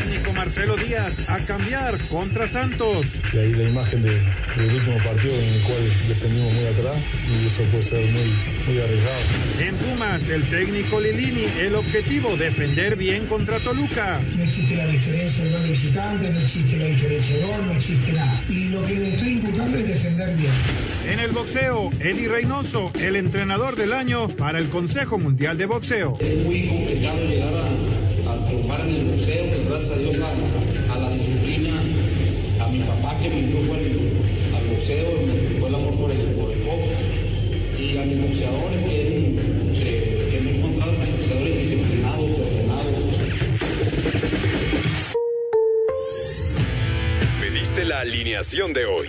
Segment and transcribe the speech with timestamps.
[0.00, 3.06] Técnico Marcelo Díaz a cambiar contra Santos.
[3.34, 4.10] Y ahí la imagen de,
[4.56, 6.96] del último partido en el cual defendimos muy atrás
[7.28, 8.32] y eso puede ser muy,
[8.66, 9.20] muy arriesgado.
[9.60, 14.20] En Pumas, el técnico Lilini, el objetivo, defender bien contra Toluca.
[14.36, 18.12] No existe la diferencia de gol visitante, no existe la diferencia de gol, no existe
[18.12, 18.40] nada.
[18.48, 20.52] Y lo que le estoy imputando es defender bien.
[21.10, 26.16] En el boxeo, Eddie Reynoso, el entrenador del año para el Consejo Mundial de Boxeo.
[26.20, 27.79] Es muy complicado llegar a,
[29.80, 30.16] gracias a Dios
[30.90, 31.70] a, la disciplina,
[32.60, 35.06] a mi papá que me indujo al, al boxeo,
[35.58, 36.88] fue el amor por el, por box,
[37.78, 39.36] y a mis boxeadores que,
[39.72, 42.94] que, que me he encontrado con boxeadores disciplinados, ordenados.
[47.40, 49.08] Pediste la alineación de hoy.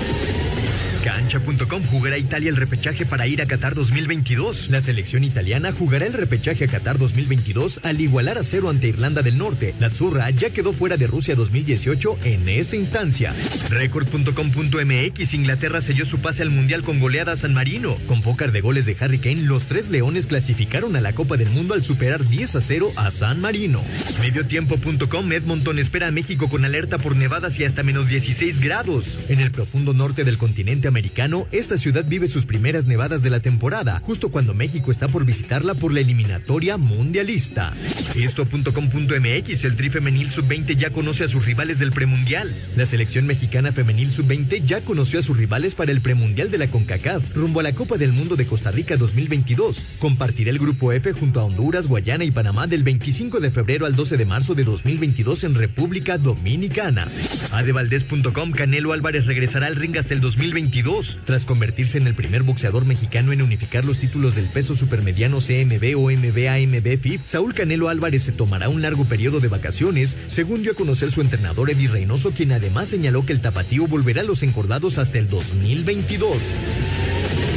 [1.03, 4.69] Cancha.com jugará Italia el repechaje para ir a Qatar 2022.
[4.69, 9.23] La selección italiana jugará el repechaje a Qatar 2022 al igualar a cero ante Irlanda
[9.23, 9.73] del Norte.
[9.79, 13.33] La Zurra ya quedó fuera de Rusia 2018 en esta instancia.
[13.69, 17.97] Record.com.mx Inglaterra selló su pase al Mundial con goleada a San Marino.
[18.05, 21.49] Con pócar de goles de Harry Kane, los tres leones clasificaron a la Copa del
[21.49, 23.81] Mundo al superar 10 a 0 a San Marino.
[24.21, 29.05] Mediotiempo.com Edmonton espera a México con alerta por nevadas y hasta menos 16 grados.
[29.29, 33.39] En el profundo norte del continente americano, esta ciudad vive sus primeras nevadas de la
[33.39, 37.71] temporada, justo cuando México está por visitarla por la eliminatoria mundialista.
[38.15, 42.53] Esto.com.mx, el Tri Femenil Sub-20 ya conoce a sus rivales del premundial.
[42.75, 46.67] La selección mexicana femenil Sub-20 ya conoció a sus rivales para el premundial de la
[46.67, 49.97] CONCACAF, rumbo a la Copa del Mundo de Costa Rica 2022.
[49.99, 53.95] Compartirá el grupo F junto a Honduras, Guayana y Panamá del 25 de febrero al
[53.95, 57.07] 12 de marzo de 2022 en República Dominicana.
[57.51, 60.80] Adevaldez.com, Canelo Álvarez regresará al ring hasta el 2022.
[61.25, 65.95] Tras convertirse en el primer boxeador mexicano en unificar los títulos del peso supermediano CMB
[65.95, 70.71] o MBA FIP, Saúl Canelo Álvarez se tomará un largo periodo de vacaciones, según dio
[70.71, 74.41] a conocer su entrenador Eddie Reynoso, quien además señaló que el tapatío volverá a los
[74.41, 77.50] encordados hasta el 2022.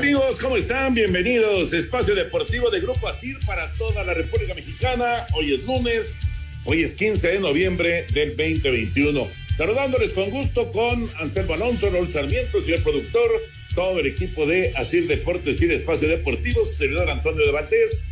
[0.00, 0.94] Amigos, ¿cómo están?
[0.94, 1.74] Bienvenidos.
[1.74, 5.26] Espacio Deportivo de Grupo ASIR para toda la República Mexicana.
[5.34, 6.22] Hoy es lunes,
[6.64, 9.28] hoy es 15 de noviembre del 2021.
[9.58, 13.30] Saludándoles con gusto con Anselmo Alonso, Raúl Sarmiento, señor productor,
[13.74, 18.06] todo el equipo de ASIR Deportes y Espacio Deportivo, su servidor Antonio de Valdés.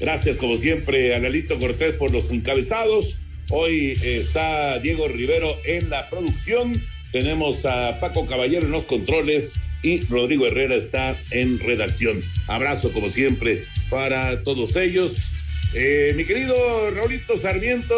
[0.00, 3.18] Gracias, como siempre, a Lalito Cortés por los encabezados.
[3.50, 6.82] Hoy está Diego Rivero en la producción.
[7.12, 12.20] Tenemos a Paco Caballero en los controles y Rodrigo Herrera está en redacción.
[12.48, 15.30] Abrazo como siempre para todos ellos.
[15.74, 16.56] Eh, mi querido
[16.90, 17.94] Raulito Sarmiento,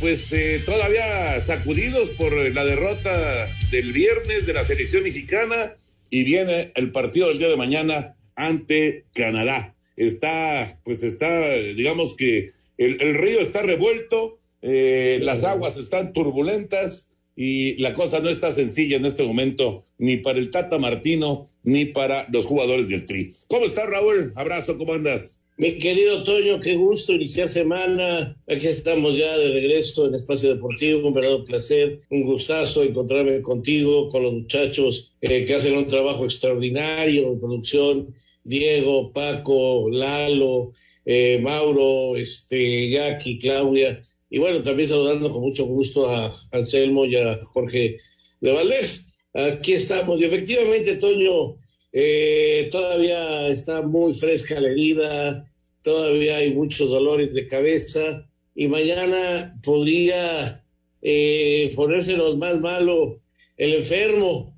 [0.00, 5.76] pues eh, todavía sacudidos por la derrota del viernes de la selección mexicana
[6.10, 9.76] y viene el partido del día de mañana ante Canadá.
[9.96, 17.09] Está, pues está, digamos que el, río está revuelto, eh, las aguas están turbulentas
[17.42, 21.86] y la cosa no está sencilla en este momento ni para el Tata Martino ni
[21.86, 23.30] para los jugadores del Tri.
[23.48, 24.34] ¿Cómo estás, Raúl?
[24.36, 25.40] Abrazo, ¿cómo andas?
[25.56, 28.36] Mi querido Toño, qué gusto iniciar semana.
[28.46, 31.08] Aquí estamos ya de regreso en Espacio Deportivo.
[31.08, 36.26] Un verdadero placer, un gustazo encontrarme contigo, con los muchachos eh, que hacen un trabajo
[36.26, 38.14] extraordinario en producción.
[38.44, 40.72] Diego, Paco, Lalo,
[41.06, 44.02] eh, Mauro, este, Jackie, Claudia.
[44.30, 47.98] Y bueno, también saludando con mucho gusto a Anselmo y a Jorge
[48.40, 49.14] de Valdés.
[49.34, 50.20] Aquí estamos.
[50.20, 51.56] Y efectivamente, Toño,
[51.92, 55.50] eh, todavía está muy fresca la herida,
[55.82, 60.64] todavía hay muchos dolores de cabeza y mañana podría
[61.02, 63.20] eh, ponérsenos más malo
[63.56, 64.54] el enfermo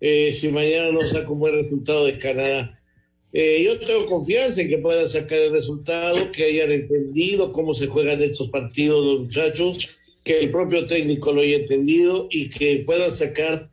[0.00, 2.78] eh, si mañana no saca un buen resultado de Canadá.
[3.36, 7.88] Eh, yo tengo confianza en que puedan sacar el resultado, que hayan entendido cómo se
[7.88, 9.88] juegan estos partidos los muchachos,
[10.22, 13.68] que el propio técnico lo haya entendido y que puedan sacar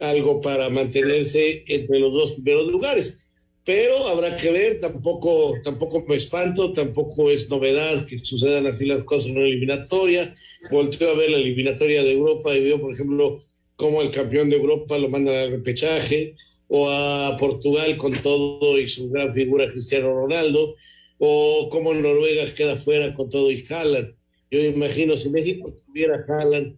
[0.00, 3.24] algo para mantenerse entre los dos primeros lugares.
[3.64, 9.02] pero habrá que ver, tampoco, tampoco me espanto, tampoco es novedad que sucedan así las
[9.04, 10.34] cosas en una eliminatoria.
[10.70, 13.42] Volteo a ver la eliminatoria de Europa y veo, por ejemplo,
[13.76, 16.34] cómo el campeón de Europa lo mandan al repechaje,
[16.68, 20.76] o a Portugal con todo y su gran figura Cristiano Ronaldo,
[21.18, 24.14] o cómo Noruega queda fuera con todo y Haaland.
[24.50, 26.76] Yo imagino, si México tuviera Haaland,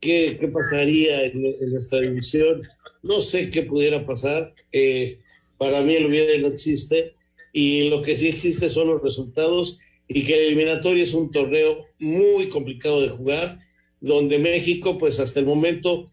[0.00, 2.62] ¿qué, qué pasaría en, en, nuestra división?
[3.02, 4.54] No sé qué pudiera pasar.
[4.72, 5.18] Eh,
[5.58, 7.14] para mí el hubiera no existe
[7.52, 11.86] y lo que sí existe son los resultados y que el eliminatorio es un torneo
[11.98, 13.60] muy complicado de jugar,
[14.00, 16.10] donde México, pues hasta el momento,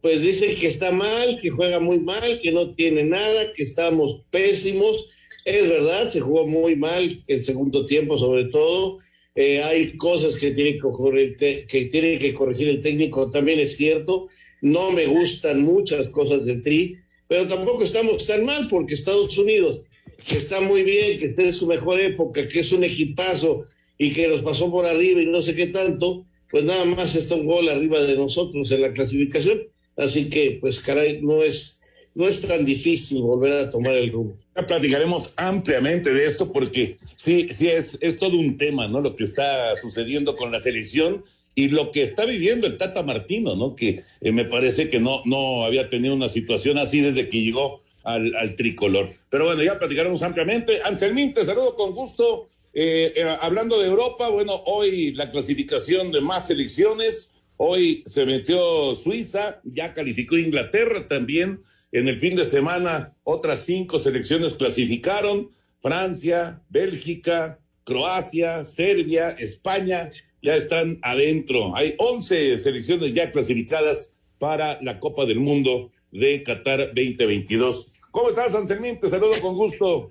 [0.00, 4.22] pues dice que está mal, que juega muy mal, que no tiene nada, que estamos
[4.30, 5.08] pésimos.
[5.44, 8.98] Es verdad, se jugó muy mal el segundo tiempo sobre todo.
[9.34, 14.28] Eh, hay cosas que tiene que, que tiene que corregir el técnico, también es cierto.
[14.62, 16.96] No me gustan muchas cosas del Tri,
[17.28, 19.82] pero tampoco estamos tan mal porque Estados Unidos,
[20.26, 23.66] que está muy bien, que está en su mejor época, que es un equipazo
[23.96, 27.36] y que nos pasó por arriba y no sé qué tanto, pues nada más está
[27.36, 29.69] un gol arriba de nosotros en la clasificación.
[30.00, 31.80] Así que, pues caray, no es,
[32.14, 34.36] no es tan difícil volver a tomar el rumbo.
[34.56, 39.00] Ya platicaremos ampliamente de esto porque sí, sí es, es todo un tema, ¿no?
[39.00, 41.24] Lo que está sucediendo con la selección
[41.54, 43.74] y lo que está viviendo el Tata Martino, ¿no?
[43.74, 47.82] Que eh, me parece que no, no había tenido una situación así desde que llegó
[48.02, 49.12] al, al tricolor.
[49.28, 50.80] Pero bueno, ya platicaremos ampliamente.
[50.82, 52.48] Anselmín, te saludo con gusto.
[52.72, 57.32] Eh, eh, hablando de Europa, bueno, hoy la clasificación de más selecciones.
[57.62, 61.62] Hoy se metió Suiza, ya calificó Inglaterra también.
[61.92, 65.50] En el fin de semana, otras cinco selecciones clasificaron:
[65.82, 70.10] Francia, Bélgica, Croacia, Serbia, España
[70.40, 71.76] ya están adentro.
[71.76, 77.92] Hay 11 selecciones ya clasificadas para la Copa del Mundo de Qatar 2022.
[78.10, 78.98] ¿Cómo estás, Anselmín?
[78.98, 80.08] Te saludo con gusto.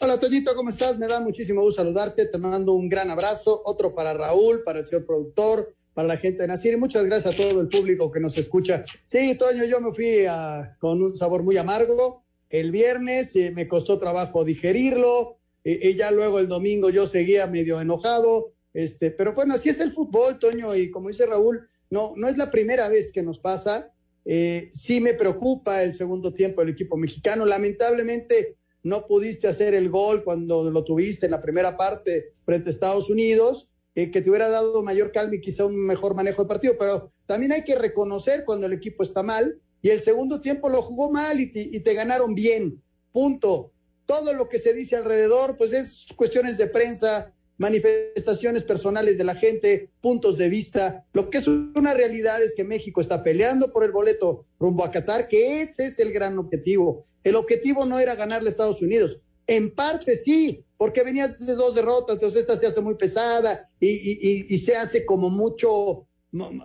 [0.00, 0.98] Hola, Toñito, ¿cómo estás?
[0.98, 2.26] Me da muchísimo gusto saludarte.
[2.26, 3.62] Te mando un gran abrazo.
[3.64, 6.78] Otro para Raúl, para el señor productor, para la gente de Nacir.
[6.78, 8.84] Muchas gracias a todo el público que nos escucha.
[9.06, 12.24] Sí, Toño, yo me fui a, con un sabor muy amargo.
[12.48, 15.38] El viernes eh, me costó trabajo digerirlo.
[15.64, 18.52] Eh, y ya luego el domingo yo seguía medio enojado.
[18.72, 22.36] Este, pero bueno, así es el fútbol, Toño, y como dice Raúl, no, no es
[22.36, 23.92] la primera vez que nos pasa.
[24.24, 27.46] Eh, sí me preocupa el segundo tiempo del equipo mexicano.
[27.46, 32.72] Lamentablemente no pudiste hacer el gol cuando lo tuviste en la primera parte frente a
[32.72, 36.48] Estados Unidos, eh, que te hubiera dado mayor calma y quizá un mejor manejo de
[36.48, 40.68] partido, pero también hay que reconocer cuando el equipo está mal y el segundo tiempo
[40.68, 42.82] lo jugó mal y te, y te ganaron bien.
[43.12, 43.72] Punto.
[44.06, 49.34] Todo lo que se dice alrededor, pues es cuestiones de prensa, manifestaciones personales de la
[49.34, 51.04] gente, puntos de vista.
[51.12, 54.90] Lo que es una realidad es que México está peleando por el boleto rumbo a
[54.90, 57.06] Qatar, que ese es el gran objetivo.
[57.22, 59.20] El objetivo no era ganarle a Estados Unidos.
[59.46, 63.86] En parte sí, porque venías de dos derrotas, entonces esta se hace muy pesada y,
[63.86, 66.08] y, y se hace como mucho,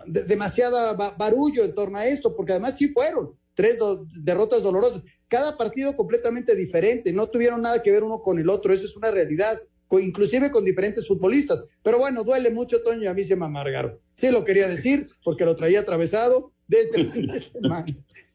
[0.06, 5.02] demasiada barullo en torno a esto, porque además sí fueron tres do, derrotas dolorosas.
[5.28, 8.96] Cada partido completamente diferente, no tuvieron nada que ver uno con el otro, eso es
[8.96, 9.58] una realidad
[9.90, 11.66] inclusive con diferentes futbolistas.
[11.82, 14.00] Pero bueno, duele mucho, Toño, y a mí se me amargaron.
[14.14, 17.84] Sí lo quería decir, porque lo traía atravesado desde el fin de semana.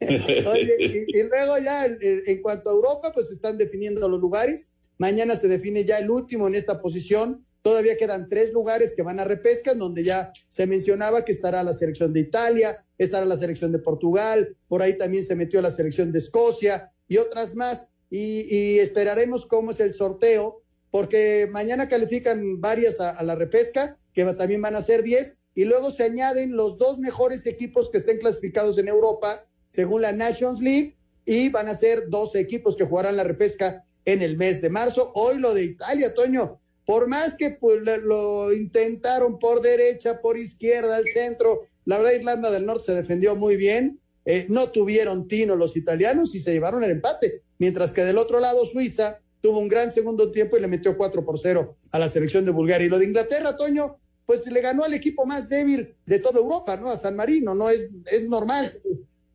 [0.00, 4.68] Oye, y, y, luego ya, en, en cuanto a Europa, pues están definiendo los lugares.
[4.98, 7.44] Mañana se define ya el último en esta posición.
[7.62, 11.72] Todavía quedan tres lugares que van a repesca, donde ya se mencionaba que estará la
[11.72, 16.12] selección de Italia, estará la selección de Portugal, por ahí también se metió la selección
[16.12, 17.86] de Escocia y otras más.
[18.10, 23.98] Y, y esperaremos cómo es el sorteo porque mañana califican varias a, a, la repesca,
[24.12, 27.96] que también van a ser 10, y luego se añaden los dos mejores equipos que
[27.96, 32.84] estén clasificados en Europa, según la Nations League, y van a ser 12 equipos que
[32.84, 35.12] jugarán la repesca en el mes de marzo.
[35.14, 40.96] Hoy lo de Italia, Toño, por más que pues, lo intentaron por derecha, por izquierda,
[40.96, 45.56] al centro, la verdad Irlanda del Norte se defendió muy bien, eh, no tuvieron tino
[45.56, 49.68] los italianos y se llevaron el empate, mientras que del otro lado Suiza tuvo un
[49.68, 52.86] gran segundo tiempo y le metió 4 por 0 a la selección de Bulgaria.
[52.86, 56.76] Y lo de Inglaterra, Toño, pues le ganó al equipo más débil de toda Europa,
[56.76, 56.90] ¿no?
[56.90, 57.90] A San Marino, no es,
[58.28, 58.80] normal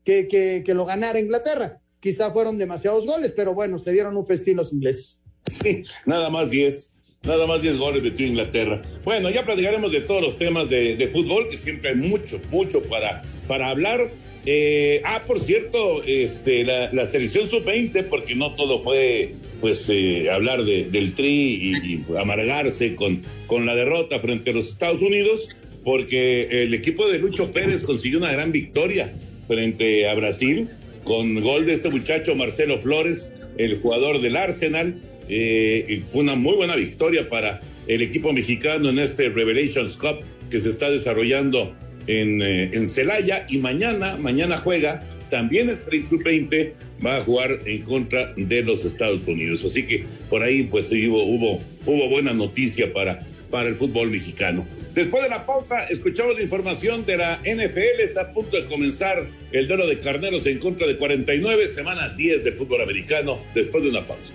[0.05, 1.81] que lo ganara Inglaterra.
[2.07, 5.19] Quizá fueron demasiados goles, pero bueno, se dieron un festín los ingleses.
[5.61, 6.93] Sí, nada más 10.
[7.23, 8.81] Nada más 10 goles metió Inglaterra.
[9.03, 12.81] Bueno, ya platicaremos de todos los temas de, de fútbol, que siempre hay mucho, mucho
[12.83, 14.09] para, para hablar.
[14.45, 20.29] Eh, ah, por cierto, este, la, la selección sub-20, porque no todo fue pues eh,
[20.31, 25.01] hablar de, del tri y, y, amargarse con, con la derrota frente a los Estados
[25.01, 25.49] Unidos,
[25.83, 29.13] porque el equipo de Lucho Pérez consiguió una gran victoria
[29.45, 30.69] frente a Brasil
[31.07, 33.31] con gol de este muchacho Marcelo Flores.
[33.57, 34.95] el jugador del Arsenal.
[35.29, 40.19] Eh, fue una muy buena victoria para el equipo mexicano en este Revelations Cup
[40.51, 41.73] que se está desarrollando
[42.07, 46.73] en, eh, en Celaya y mañana, mañana juega también el sub-20
[47.05, 49.63] va a jugar en contra de los Estados Unidos.
[49.65, 54.67] Así que por ahí pues hubo, hubo, hubo buena noticia para, para el fútbol mexicano.
[54.93, 58.01] Después de la pausa, escuchamos la información de la NFL.
[58.01, 62.43] Está a punto de comenzar el duelo de carneros en contra de 49, semana 10
[62.43, 64.33] de fútbol americano, después de una pausa.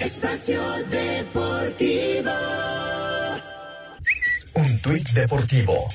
[0.00, 2.30] Espacio Deportivo.
[4.54, 5.88] Un tuit deportivo.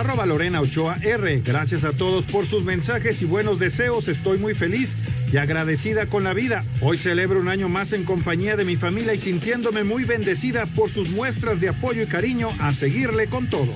[0.00, 1.42] Arroba Lorena Ochoa R.
[1.44, 4.08] Gracias a todos por sus mensajes y buenos deseos.
[4.08, 4.96] Estoy muy feliz
[5.30, 6.64] y agradecida con la vida.
[6.80, 10.90] Hoy celebro un año más en compañía de mi familia y sintiéndome muy bendecida por
[10.90, 13.68] sus muestras de apoyo y cariño a seguirle con todo.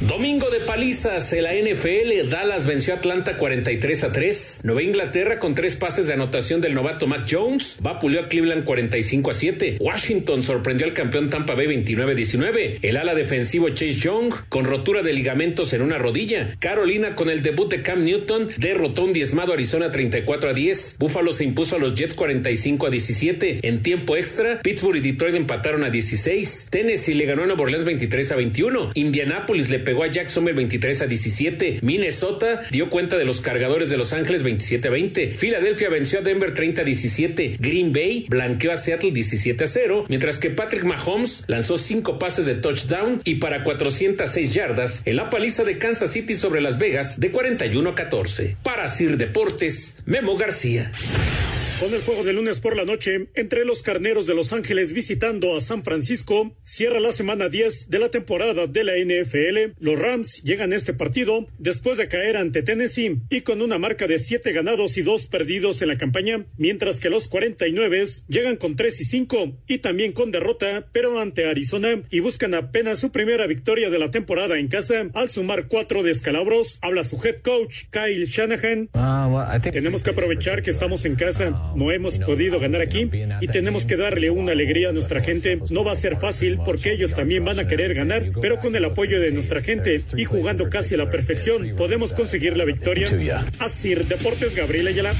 [0.00, 4.60] Domingo de palizas en la NFL, Dallas venció a Atlanta 43 a 3.
[4.62, 9.30] Nueva Inglaterra con tres pases de anotación del novato Matt Jones, vapuleó a Cleveland 45
[9.30, 9.76] a 7.
[9.78, 12.78] Washington sorprendió al campeón Tampa Bay 29 a 19.
[12.80, 16.56] El ala defensivo Chase Young con rotura de ligamentos en una rodilla.
[16.60, 20.96] Carolina con el debut de Cam Newton derrotó un diezmado Arizona 34 a 10.
[20.98, 23.68] Buffalo se impuso a los Jets 45 a 17.
[23.68, 26.68] En tiempo extra, Pittsburgh y Detroit empataron a 16.
[26.70, 28.92] Tennessee le ganó a Nueva Orleans 23 a 21.
[28.94, 31.78] Indianapolis le pegó a Jacksonville 23 a 17.
[31.82, 35.32] Minnesota dio cuenta de los cargadores de Los Ángeles 27 a 20.
[35.32, 37.56] Filadelfia venció a Denver 30 a 17.
[37.58, 40.04] Green Bay blanqueó a Seattle 17 a 0.
[40.06, 45.28] Mientras que Patrick Mahomes lanzó cinco pases de touchdown y para 406 yardas en la
[45.28, 48.58] paliza de Kansas City sobre Las Vegas de 41 a 14.
[48.62, 50.92] Para Sir Deportes, Memo García.
[51.80, 55.56] Con el juego de lunes por la noche, entre los carneros de Los Ángeles visitando
[55.56, 59.76] a San Francisco, cierra la semana 10 de la temporada de la NFL.
[59.80, 64.06] Los Rams llegan a este partido después de caer ante Tennessee y con una marca
[64.06, 68.76] de 7 ganados y 2 perdidos en la campaña, mientras que los 49 llegan con
[68.76, 73.46] 3 y 5 y también con derrota, pero ante Arizona y buscan apenas su primera
[73.46, 76.78] victoria de la temporada en casa al sumar 4 descalabros.
[76.82, 78.90] Habla su head coach, Kyle Shanahan.
[79.72, 83.10] Tenemos que aprovechar que estamos en casa no hemos podido ganar aquí
[83.40, 85.58] y tenemos que darle una alegría a nuestra gente.
[85.70, 88.84] No va a ser fácil porque ellos también van a querer ganar, pero con el
[88.84, 93.44] apoyo de nuestra gente y jugando casi a la perfección, podemos conseguir la victoria.
[93.58, 95.14] Así, Deportes Gabriel Ayala.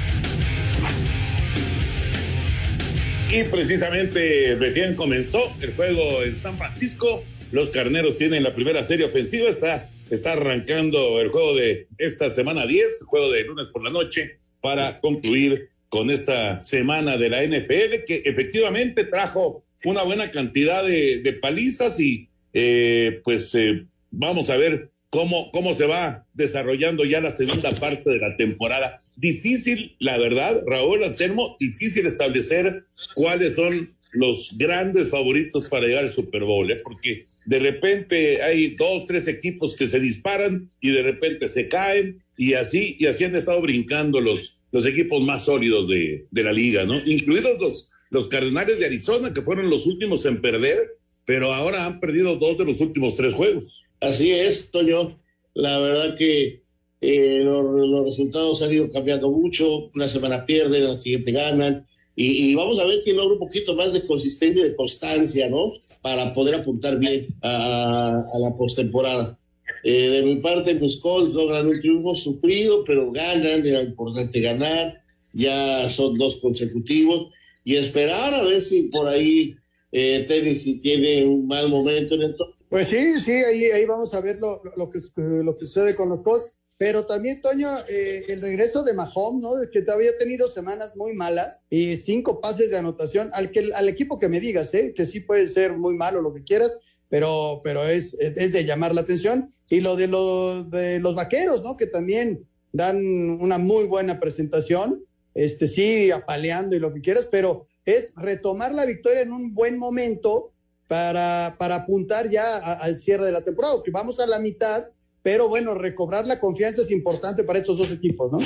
[3.33, 7.23] Y precisamente recién comenzó el juego en San Francisco.
[7.53, 9.49] Los carneros tienen la primera serie ofensiva.
[9.49, 14.41] Está, está arrancando el juego de esta semana 10, juego de lunes por la noche,
[14.61, 21.39] para concluir con esta semana de la NFL, que efectivamente trajo una buena cantidad de,
[21.43, 27.33] palizas y eh, pues eh, vamos a ver cómo, cómo se va desarrollando ya la
[27.33, 29.01] segunda parte de la temporada.
[29.17, 36.13] Difícil, la verdad, Raúl Anselmo, difícil establecer cuáles son los grandes favoritos para llegar al
[36.13, 36.81] Super Bowl, ¿eh?
[36.85, 42.23] porque de repente hay dos, tres equipos que se disparan y de repente se caen
[42.37, 46.85] y así, y así han estado brincando los, los equipos más sólidos de, la liga,
[46.85, 46.99] ¿no?
[47.05, 52.01] Incluidos los, los Cardenales de Arizona, que fueron los últimos en perder, pero ahora han
[52.01, 53.85] perdido dos de los últimos tres juegos.
[54.01, 55.19] Así es, Toño.
[55.55, 56.63] La verdad que
[57.01, 59.91] eh, los, resultados han ido cambiando mucho.
[59.95, 61.87] Una semana pierden, la siguiente ganan.
[62.17, 65.73] Y, vamos a ver quién logra un poquito más de consistencia y de constancia, ¿no?
[66.03, 69.40] Para poder apuntar bien a la postemporada.
[69.83, 75.03] Eh, de mi parte, mis Colts logran un triunfo sufrido, pero ganan, era importante ganar,
[75.33, 77.33] ya son dos consecutivos,
[77.65, 79.57] y esperar a ver si por ahí
[79.93, 82.37] eh, Tennessee tiene un mal momento en el
[82.69, 86.09] Pues sí, sí, ahí, ahí vamos a ver lo, lo, que, lo que sucede con
[86.09, 86.55] los Colts.
[86.81, 89.51] Pero también, Toño, eh, el regreso de Mahomes, ¿no?
[89.71, 93.29] Que había tenido semanas muy malas y cinco pases de anotación.
[93.35, 94.95] Al, que, al equipo que me digas, ¿eh?
[94.97, 96.79] Que sí puede ser muy malo, lo que quieras,
[97.11, 99.51] pero, pero es, es de llamar la atención.
[99.69, 101.77] Y lo de, los de los vaqueros, ¿no?
[101.77, 102.97] Que también dan
[103.41, 108.87] una muy buena presentación, este sí, apaleando y lo que quieras, pero es retomar la
[108.87, 110.53] victoria en un buen momento
[110.87, 114.89] para, para apuntar ya al cierre de la temporada, que vamos a la mitad,
[115.23, 118.39] pero bueno, recobrar la confianza es importante para estos dos equipos, ¿no?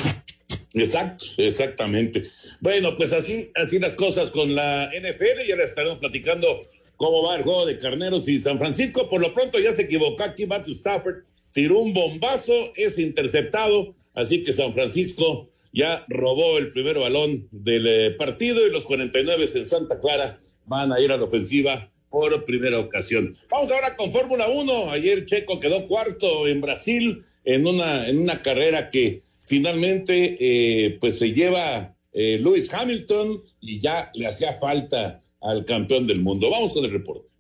[0.75, 2.25] Exacto, exactamente.
[2.61, 6.63] Bueno, pues así, así las cosas con la NFL, ya le estaremos platicando
[6.97, 9.09] cómo va el juego de Carneros y San Francisco.
[9.09, 14.43] Por lo pronto ya se equivocó aquí Matthew Stafford, tiró un bombazo, es interceptado, así
[14.43, 19.67] que San Francisco ya robó el primer balón del eh, partido y los 49 en
[19.67, 23.35] Santa Clara van a ir a la ofensiva por primera ocasión.
[23.51, 24.93] Vamos ahora con Fórmula 1.
[24.93, 31.19] Ayer Checo quedó cuarto en Brasil en una, en una carrera que finalmente eh, pues
[31.19, 36.51] se lleva eh, Lewis Hamilton y ya le hacía falta al campeón del mundo.
[36.51, 37.33] Vamos con el reporte.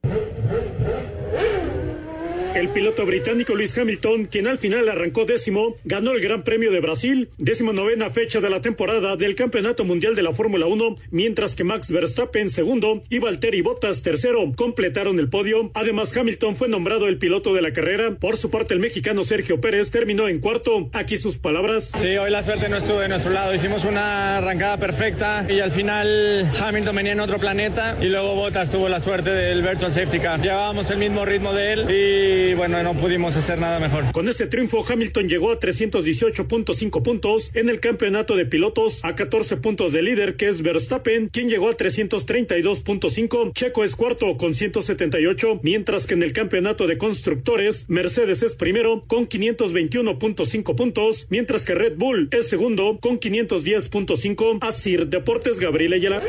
[2.54, 6.78] El piloto británico Luis Hamilton, quien al final arrancó décimo, ganó el Gran Premio de
[6.78, 11.56] Brasil, décimo novena fecha de la temporada del Campeonato Mundial de la Fórmula 1, mientras
[11.56, 15.72] que Max Verstappen segundo y Valtteri Bottas tercero completaron el podio.
[15.74, 18.14] Además, Hamilton fue nombrado el piloto de la carrera.
[18.20, 20.90] Por su parte, el mexicano Sergio Pérez terminó en cuarto.
[20.92, 21.90] Aquí sus palabras.
[21.96, 23.52] Sí, hoy la suerte no estuvo de nuestro lado.
[23.52, 28.70] Hicimos una arrancada perfecta y al final Hamilton venía en otro planeta y luego Bottas
[28.70, 30.40] tuvo la suerte del virtual safety car.
[30.40, 34.12] Llevábamos el mismo ritmo de él y y bueno, no pudimos hacer nada mejor.
[34.12, 39.56] Con este triunfo, Hamilton llegó a 318.5 puntos en el campeonato de pilotos, a 14
[39.58, 43.52] puntos de líder, que es Verstappen, quien llegó a 332.5.
[43.52, 49.04] Checo es cuarto con 178, mientras que en el campeonato de constructores, Mercedes es primero
[49.06, 54.58] con 521.5 puntos, mientras que Red Bull es segundo con 510.5.
[54.60, 56.22] Así, Deportes Gabriel Ayala.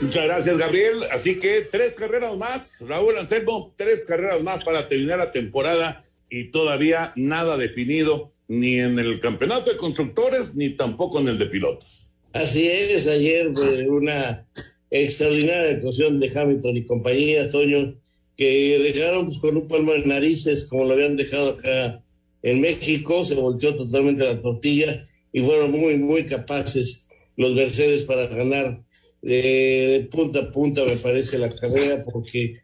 [0.00, 1.00] Muchas gracias, Gabriel.
[1.12, 6.50] Así que tres carreras más, Raúl Anselmo, tres carreras más para terminar la temporada y
[6.50, 12.06] todavía nada definido ni en el campeonato de constructores ni tampoco en el de pilotos.
[12.32, 13.48] Así es, ayer
[13.88, 14.46] una
[14.90, 17.94] extraordinaria actuación de Hamilton y compañía, Toño,
[18.36, 22.02] que dejaron pues, con un palmo de narices, como lo habían dejado acá
[22.42, 28.26] en México, se volteó totalmente la tortilla y fueron muy, muy capaces los Mercedes para
[28.28, 28.82] ganar
[29.22, 32.54] de, punta a punta, me parece, la carrera, porque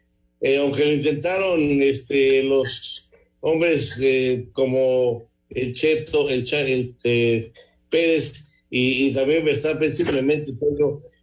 [0.41, 3.09] eh, aunque lo intentaron este, los
[3.41, 7.51] hombres eh, como el Cheto, el, este,
[7.89, 10.53] Pérez y, también Verstappen, simplemente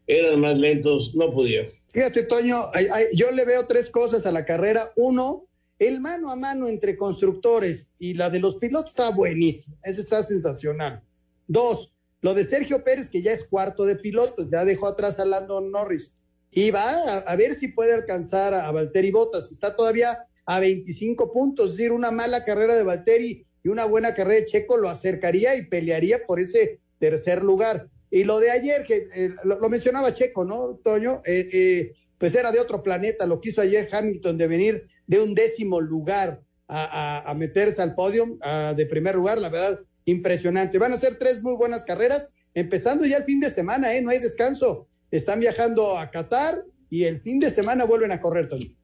[0.07, 1.71] eran más lentos, no pudieron.
[1.93, 2.71] Fíjate, Toño,
[3.15, 4.91] yo le veo tres cosas a la carrera.
[4.97, 5.47] Uno,
[5.79, 10.23] el mano a mano entre constructores y la de los pilotos está buenísimo, eso está
[10.23, 11.03] sensacional.
[11.47, 11.94] Dos,
[12.25, 15.71] lo de Sergio Pérez, que ya es cuarto de pilotos, ya dejó atrás a Landon
[15.71, 16.15] Norris.
[16.51, 19.53] Y va a, ver si puede alcanzar a, Valtteri Bottas.
[19.53, 21.73] Está todavía a 25 puntos.
[21.73, 25.55] Es decir, una mala carrera de Valtteri y una buena carrera de Checo lo acercaría
[25.55, 27.91] y pelearía por ese tercer lugar.
[28.11, 31.21] Y lo de ayer, que eh, lo, mencionaba Checo, ¿no, Toño?
[31.27, 33.27] Eh, eh, pues era de otro planeta.
[33.27, 38.39] Lo quiso ayer Hamilton de venir de un décimo lugar a, meterse al podio
[38.75, 39.37] de primer lugar.
[39.37, 40.79] La verdad, impresionante.
[40.79, 44.03] Van a ser tres muy buenas carreras, empezando ya el fin de semana, ¿eh?
[44.03, 44.89] No hay descanso.
[45.11, 48.77] Están viajando a Qatar y el fin de semana vuelven a correr, Tony.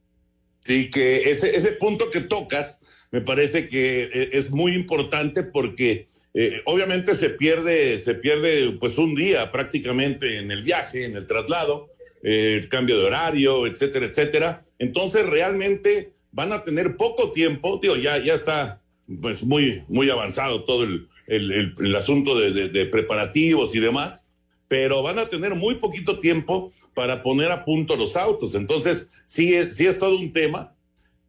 [0.66, 2.80] Sí, que ese, ese punto que tocas
[3.10, 8.98] me parece que eh, es muy importante porque eh, obviamente se pierde, se pierde pues
[8.98, 11.88] un día prácticamente en el viaje, en el traslado,
[12.22, 14.64] eh, el cambio de horario, etcétera, etcétera.
[14.78, 18.80] Entonces realmente van a tener poco tiempo, digo, ya, ya está
[19.20, 24.30] pues muy, muy avanzado todo el, el, asunto de, preparativos y demás,
[24.68, 28.54] pero van a tener muy poquito tiempo para poner a punto los autos.
[28.54, 30.74] Entonces, sí, es, sí es todo un tema.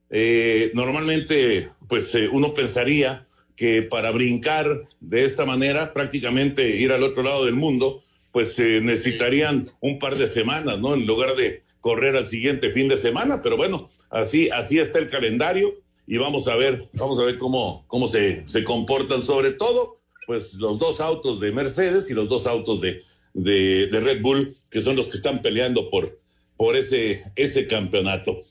[0.10, 7.04] Eh, normalmente, pues eh, uno pensaría que para brincar de esta manera, prácticamente ir al
[7.04, 10.96] otro lado del mundo, pues eh, necesitarían un par de semanas, ¿no?
[10.96, 15.08] En lugar de correr al siguiente fin de semana, pero bueno, así, así está el
[15.08, 15.76] calendario
[16.08, 20.54] y vamos a ver, vamos a ver cómo, cómo se, se comportan, sobre todo, pues
[20.54, 24.96] los dos autos de Mercedes y los dos autos de, de, Red Bull, que son
[24.96, 26.20] los que están peleando por,
[26.58, 28.42] por ese, ese campeonato.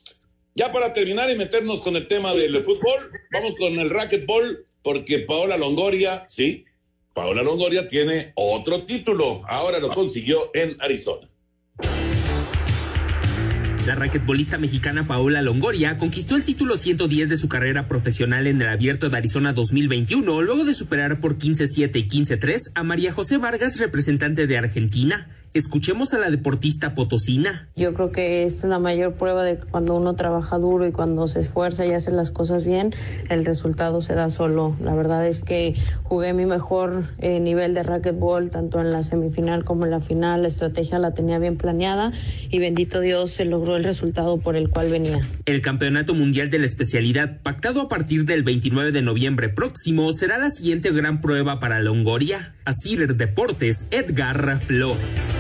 [0.54, 5.20] Ya para terminar y meternos con el tema del fútbol, vamos con el racquetball, porque
[5.20, 6.64] Paola Longoria, sí,
[7.14, 11.28] Paola Longoria tiene otro título, ahora lo consiguió en Arizona.
[13.86, 18.68] La raquetbolista mexicana Paola Longoria conquistó el título 110 de su carrera profesional en el
[18.68, 23.78] Abierto de Arizona 2021, luego de superar por 15-7 y 15-3 a María José Vargas,
[23.78, 25.28] representante de Argentina.
[25.52, 27.68] Escuchemos a la deportista potosina.
[27.74, 30.92] Yo creo que esta es la mayor prueba de que cuando uno trabaja duro y
[30.92, 32.94] cuando se esfuerza y hace las cosas bien,
[33.30, 34.76] el resultado se da solo.
[34.80, 39.64] La verdad es que jugué mi mejor eh, nivel de racquetball tanto en la semifinal
[39.64, 40.42] como en la final.
[40.42, 42.12] La estrategia la tenía bien planeada
[42.48, 45.20] y bendito Dios se logró el resultado por el cual venía.
[45.46, 50.38] El Campeonato Mundial de la Especialidad, pactado a partir del 29 de noviembre próximo, será
[50.38, 52.54] la siguiente gran prueba para Longoria.
[52.64, 55.39] Asir Deportes, Edgar Flores.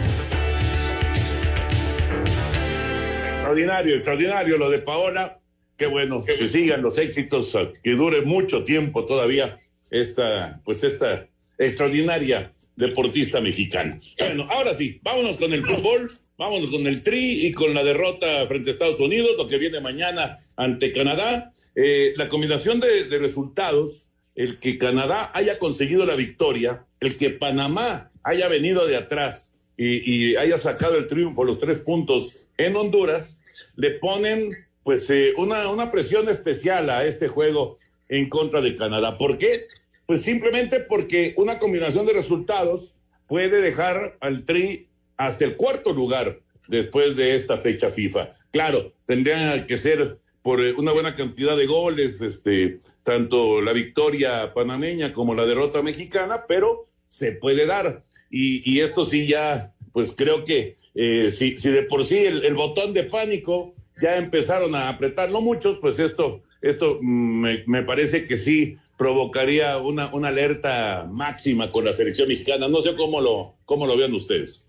[3.50, 5.40] Extraordinario, extraordinario lo de Paola.
[5.76, 9.58] Qué bueno que sigan los éxitos, que dure mucho tiempo todavía
[9.90, 11.26] esta, pues esta
[11.58, 13.98] extraordinaria deportista mexicana.
[14.20, 16.12] Bueno, ahora sí, vámonos con el fútbol.
[16.38, 19.80] Vámonos con el Tri y con la derrota frente a Estados Unidos, lo que viene
[19.80, 21.52] mañana ante Canadá.
[21.74, 28.12] Eh, la combinación de, resultados, el que Canadá haya conseguido la victoria, el que Panamá
[28.22, 33.39] haya venido de atrás y, y haya sacado el triunfo, los tres puntos en Honduras,
[33.76, 39.18] le ponen pues eh, una, una presión especial a este juego en contra de Canadá.
[39.18, 39.66] ¿Por qué?
[40.06, 42.96] Pues simplemente porque una combinación de resultados
[43.26, 48.30] puede dejar al Tri hasta el cuarto lugar después de esta fecha FIFA.
[48.50, 54.52] Claro, tendría que ser por eh, una buena cantidad de goles, este, tanto la victoria
[54.54, 58.04] panameña como la derrota mexicana, pero se puede dar.
[58.32, 63.04] Y esto sí ya, pues creo que eh, si, de por sí el, botón de
[63.04, 68.78] pánico ya empezaron a apretar, no muchos, pues esto, esto me, me parece que sí
[69.00, 72.68] provocaría una, una alerta máxima con la selección mexicana.
[72.68, 74.66] No sé cómo lo, cómo lo vean ustedes.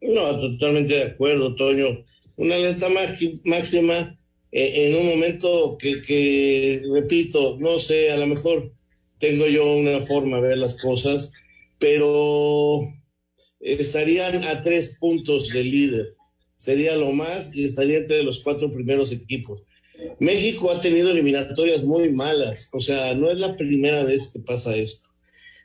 [0.00, 2.04] No, totalmente de acuerdo, Toño.
[2.34, 2.88] Una alerta
[3.44, 4.18] máxima
[4.50, 8.72] eh, en un momento que, que, repito, no sé, a lo mejor
[9.20, 11.32] tengo yo una forma de ver las cosas,
[11.78, 12.92] pero
[13.60, 16.14] estarían a tres puntos del líder.
[16.56, 19.62] Sería lo más y estaría entre los cuatro primeros equipos.
[20.18, 24.76] México ha tenido eliminatorias muy malas, o sea, no es la primera vez que pasa
[24.76, 25.08] esto.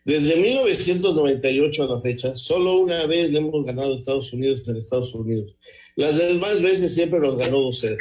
[0.04, 4.78] Desde 1998 a la fecha, solo una vez le hemos ganado a Estados Unidos en
[4.78, 5.56] Estados Unidos.
[5.96, 7.98] Las demás veces siempre los ganó 2-0.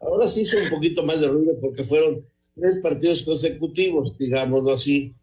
[0.00, 2.26] Ahora sí hizo un poquito más de ruido porque fueron
[2.58, 5.14] tres partidos consecutivos, digámoslo así.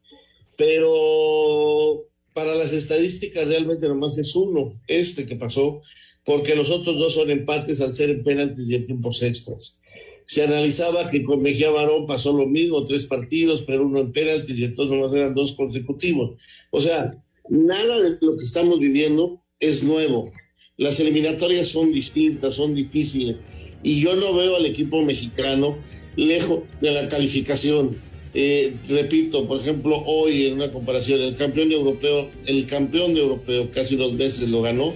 [0.57, 5.81] Pero para las estadísticas realmente nomás es uno, este que pasó,
[6.25, 9.79] porque los otros dos son empates al ser en penaltis y en tiempos extras.
[10.25, 14.59] Se analizaba que con Mejía Barón pasó lo mismo, tres partidos, pero uno en penaltis
[14.59, 16.37] y entonces nomás eran dos consecutivos.
[16.69, 17.15] O sea,
[17.49, 20.31] nada de lo que estamos viviendo es nuevo.
[20.77, 23.37] Las eliminatorias son distintas, son difíciles.
[23.81, 25.77] Y yo no veo al equipo mexicano
[26.15, 27.97] lejos de la calificación.
[28.33, 33.71] Eh, repito, por ejemplo, hoy en una comparación, el campeón europeo, el campeón de europeo
[33.71, 34.93] casi dos veces lo ganó,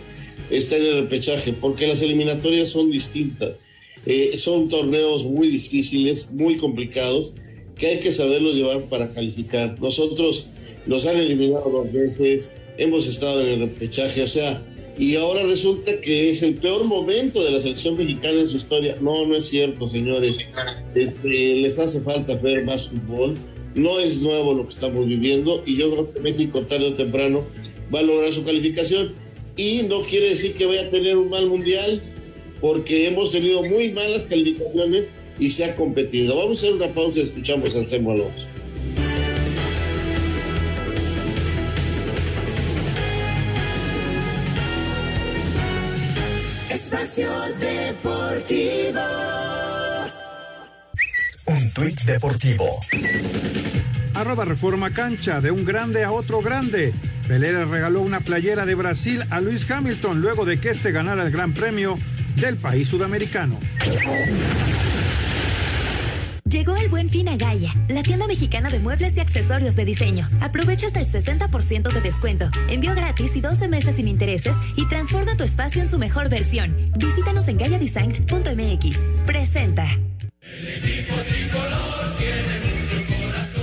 [0.49, 3.53] está en el repechaje, porque las eliminatorias son distintas.
[4.05, 7.33] Eh, son torneos muy difíciles, muy complicados,
[7.77, 9.79] que hay que saberlos llevar para calificar.
[9.79, 10.47] Nosotros
[10.85, 14.61] nos han eliminado dos veces, hemos estado en el repechaje, o sea,
[14.97, 18.97] y ahora resulta que es el peor momento de la selección mexicana en su historia.
[19.01, 20.47] No, no es cierto, señores.
[20.93, 23.35] Este, les hace falta ver más fútbol.
[23.73, 27.43] No es nuevo lo que estamos viviendo y yo creo que México tarde o temprano
[27.93, 29.11] va a lograr su calificación.
[29.57, 32.01] Y no quiere decir que vaya a tener un mal mundial,
[32.61, 35.05] porque hemos tenido muy malas calificaciones
[35.39, 36.37] y se ha competido.
[36.37, 38.47] Vamos a hacer una pausa y escuchamos a Anselmo Alonso.
[47.93, 49.01] Deportivo.
[51.45, 52.79] Un tuit deportivo.
[54.15, 56.91] Arroba Reforma Cancha, de un grande a otro grande.
[57.27, 61.23] Pelé le regaló una playera de Brasil a Luis Hamilton luego de que este ganara
[61.23, 61.99] el Gran Premio
[62.37, 63.59] del país sudamericano.
[66.45, 70.29] Llegó el buen fin a Gaia, la tienda mexicana de muebles y accesorios de diseño.
[70.41, 75.37] Aprovecha hasta el 60% de descuento, envío gratis y 12 meses sin intereses y transforma
[75.37, 76.91] tu espacio en su mejor versión.
[76.97, 78.97] Visítanos en gaiadesign.mx.
[79.25, 79.87] Presenta.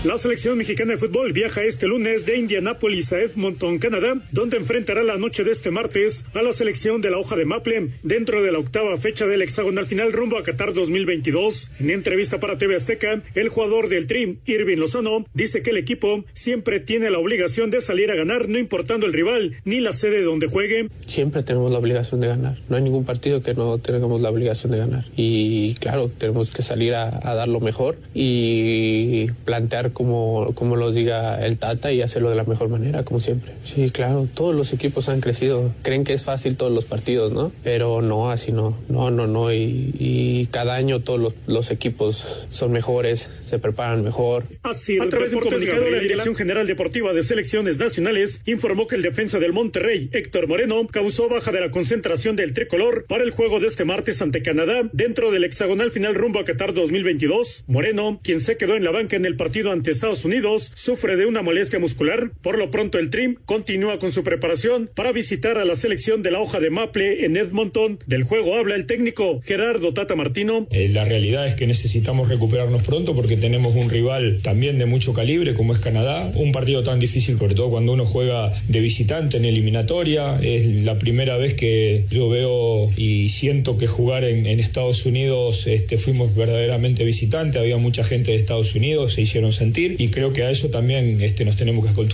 [0.03, 5.03] La selección mexicana de fútbol viaja este lunes de Indianápolis a Edmonton, Canadá, donde enfrentará
[5.03, 8.51] la noche de este martes a la selección de la hoja de Maple dentro de
[8.51, 11.73] la octava fecha del hexagonal final rumbo a Qatar 2022.
[11.81, 16.25] En entrevista para TV Azteca, el jugador del Trim, Irving Lozano, dice que el equipo
[16.33, 20.23] siempre tiene la obligación de salir a ganar, no importando el rival ni la sede
[20.23, 20.89] donde juegue.
[21.05, 22.57] Siempre tenemos la obligación de ganar.
[22.71, 25.05] No hay ningún partido que no tengamos la obligación de ganar.
[25.15, 30.93] Y claro, tenemos que salir a, a dar lo mejor y plantear como, como lo
[30.93, 33.53] diga el Tata y hacerlo de la mejor manera, como siempre.
[33.65, 35.73] Sí, claro, todos los equipos han crecido.
[35.83, 37.53] Creen que es fácil todos los partidos, ¿no?
[37.63, 38.77] Pero no, así no.
[38.89, 39.53] No, no, no.
[39.53, 44.45] Y, y cada año todos los, los, equipos son mejores, se preparan mejor.
[44.63, 48.97] Así, a través de un comunicado, la Dirección General Deportiva de Selecciones Nacionales informó que
[48.97, 53.31] el defensa del Monterrey, Héctor Moreno, causó baja de la concentración del tricolor para el
[53.31, 57.65] juego de este martes ante Canadá dentro del hexagonal final rumbo a Qatar 2022.
[57.67, 61.17] Moreno, quien se quedó en la banca en el partido ante ante Estados Unidos, sufre
[61.17, 62.33] de una molestia muscular.
[62.43, 66.31] Por lo pronto, el Trim continúa con su preparación para visitar a la selección de
[66.31, 67.99] la hoja de Maple en Edmonton.
[68.07, 70.67] Del juego habla el técnico Gerardo Tata Martino.
[70.71, 75.15] Eh, la realidad es que necesitamos recuperarnos pronto porque tenemos un rival también de mucho
[75.15, 76.31] calibre como es Canadá.
[76.35, 80.39] Un partido tan difícil, sobre todo cuando uno juega de visitante en eliminatoria.
[80.43, 85.67] Es la primera vez que yo veo y siento que jugar en, en Estados Unidos
[85.67, 87.63] este, fuimos verdaderamente visitantes.
[87.63, 91.21] Había mucha gente de Estados Unidos, se hicieron sentir y creo que a eso también
[91.21, 92.09] este, nos tenemos que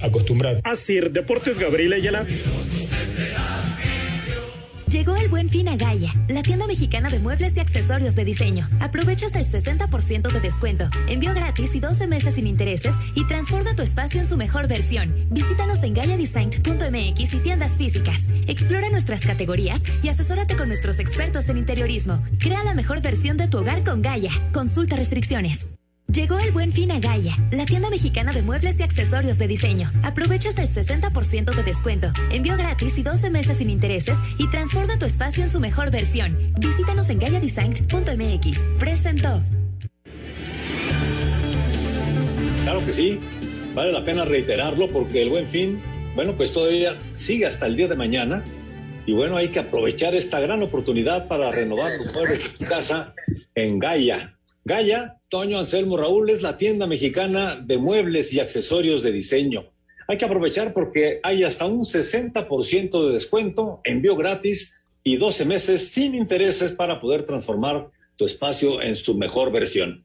[0.00, 0.60] acostumbrar.
[0.64, 2.26] Así, Deportes Gabriel Ayala.
[4.92, 8.68] Llegó el buen fin a Gaia, la tienda mexicana de muebles y accesorios de diseño.
[8.78, 13.74] Aprovecha hasta el 60% de descuento, envío gratis y 12 meses sin intereses y transforma
[13.74, 15.28] tu espacio en su mejor versión.
[15.30, 18.26] Visítanos en gaiadesign.mx y tiendas físicas.
[18.46, 22.22] Explora nuestras categorías y asesórate con nuestros expertos en interiorismo.
[22.38, 24.30] Crea la mejor versión de tu hogar con Gaia.
[24.52, 25.71] Consulta restricciones.
[26.12, 29.90] Llegó el buen fin a Gaia, la tienda mexicana de muebles y accesorios de diseño.
[30.02, 34.98] Aprovecha hasta el 60% de descuento, envío gratis y 12 meses sin intereses y transforma
[34.98, 36.52] tu espacio en su mejor versión.
[36.60, 38.58] Visítanos en gaiadesign.mx.
[38.78, 39.42] Presentó.
[42.64, 43.18] Claro que sí,
[43.74, 45.80] vale la pena reiterarlo porque el buen fin,
[46.14, 48.44] bueno, pues todavía sigue hasta el día de mañana.
[49.06, 53.14] Y bueno, hay que aprovechar esta gran oportunidad para renovar tu muebles tu casa
[53.54, 54.36] en Gaia.
[54.64, 59.72] Gaia Toño Anselmo Raúl es la tienda mexicana de muebles y accesorios de diseño.
[60.06, 65.88] Hay que aprovechar porque hay hasta un 60% de descuento, envío gratis y 12 meses
[65.88, 70.04] sin intereses para poder transformar tu espacio en su mejor versión.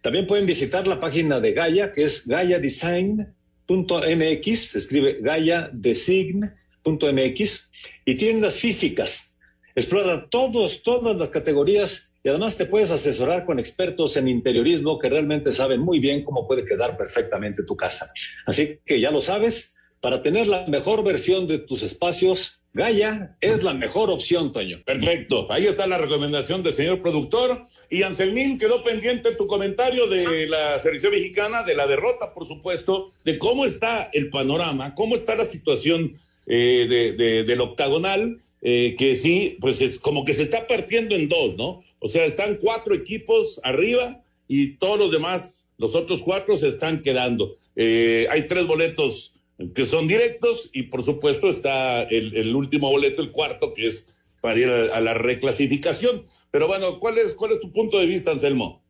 [0.00, 7.70] También pueden visitar la página de Gaia, que es gaiadesign.mx, escribe gaiadesign.mx,
[8.06, 9.36] y tiendas físicas.
[9.74, 15.08] Explora todos, todas las categorías y además te puedes asesorar con expertos en interiorismo que
[15.08, 18.12] realmente saben muy bien cómo puede quedar perfectamente tu casa.
[18.44, 23.62] Así que ya lo sabes, para tener la mejor versión de tus espacios, Gaia es
[23.62, 24.82] la mejor opción, Toño.
[24.84, 25.50] Perfecto.
[25.50, 27.64] Ahí está la recomendación del señor productor.
[27.88, 33.12] Y Anselmín, quedó pendiente tu comentario de la selección mexicana, de la derrota, por supuesto,
[33.24, 39.16] de cómo está el panorama, cómo está la situación eh, de, del octagonal, eh, que
[39.16, 41.87] sí, pues es como que se está partiendo en dos, ¿no?
[42.00, 47.02] O sea, están cuatro equipos arriba y todos los demás, los otros cuatro se están
[47.02, 47.56] quedando.
[47.76, 49.34] Eh, hay tres boletos
[49.74, 54.06] que son directos y por supuesto está el, último boleto, el cuarto, que es
[54.40, 56.24] para ir a, la reclasificación.
[56.50, 58.82] Pero bueno, ¿cuál es, cuál es tu punto de vista, Anselmo?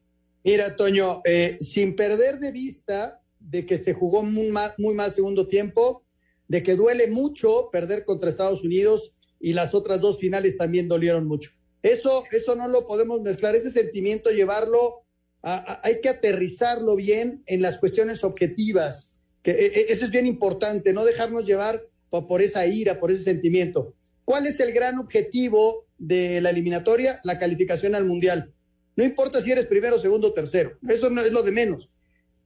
[0.45, 5.13] Mira, Toño, eh, sin perder de vista de que se jugó muy mal, muy mal
[5.13, 6.05] segundo tiempo,
[6.49, 11.27] de que duele mucho perder contra Estados Unidos y las otras dos finales también dolieron
[11.27, 11.51] mucho.
[11.83, 15.05] Eso, eso no lo podemos mezclar, ese sentimiento llevarlo,
[15.43, 19.13] hay que aterrizarlo bien en las cuestiones objetivas,
[19.43, 23.23] que e, e, eso es bien importante, no dejarnos llevar por, esa ira, por ese
[23.23, 23.95] sentimiento.
[24.25, 27.21] ¿Cuál es el gran objetivo de la eliminatoria?
[27.25, 28.53] La calificación al Mundial.
[28.97, 31.89] No importa si eres primero, segundo tercero, eso no es lo de menos.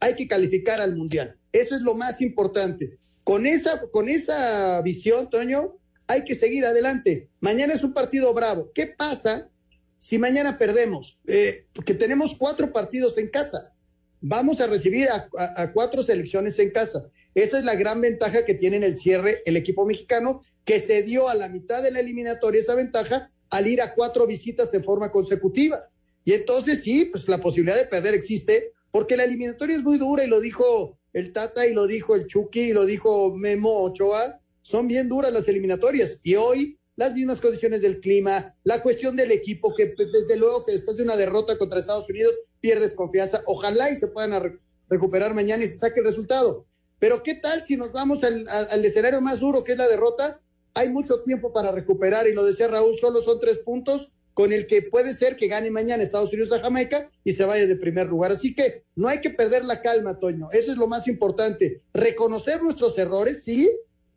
[0.00, 1.36] Hay que calificar al Mundial.
[1.52, 2.96] Eso es lo más importante.
[3.24, 7.28] Con esa, con esa visión, Toño, hay que seguir adelante.
[7.40, 8.70] Mañana es un partido bravo.
[8.74, 9.50] ¿Qué pasa
[9.98, 11.18] si mañana perdemos?
[11.26, 13.72] Eh, porque tenemos cuatro partidos en casa.
[14.20, 17.08] Vamos a recibir a, cuatro selecciones en casa.
[17.34, 21.02] Esa es la gran ventaja que tiene en el cierre el equipo mexicano, que se
[21.02, 24.84] dio a la mitad de la eliminatoria esa ventaja al ir a cuatro visitas en
[24.84, 25.88] forma consecutiva.
[26.24, 30.22] Y entonces sí, pues la posibilidad de perder existe, porque la eliminatoria es muy dura
[30.22, 34.41] y lo dijo el Tata y lo dijo el Chucky y lo dijo Memo Ochoa
[34.62, 39.32] son bien duras las eliminatorias y hoy las mismas condiciones del clima, la cuestión del
[39.32, 43.42] equipo, que pues, desde luego que después de una derrota contra Estados Unidos pierdes confianza,
[43.46, 46.66] ojalá y se puedan recuperar mañana y se saque el resultado.
[46.98, 50.40] Pero ¿qué tal si nos vamos al, al, escenario más duro que es la derrota?
[50.74, 54.66] Hay mucho tiempo para recuperar y lo decía Raúl, solo son tres puntos con el
[54.66, 58.06] que puede ser que gane mañana Estados Unidos a Jamaica y se vaya de primer
[58.06, 58.32] lugar.
[58.32, 60.48] Así que no hay que perder la calma, Toño.
[60.52, 61.82] Eso es lo más importante.
[61.92, 63.68] Reconocer nuestros errores, sí,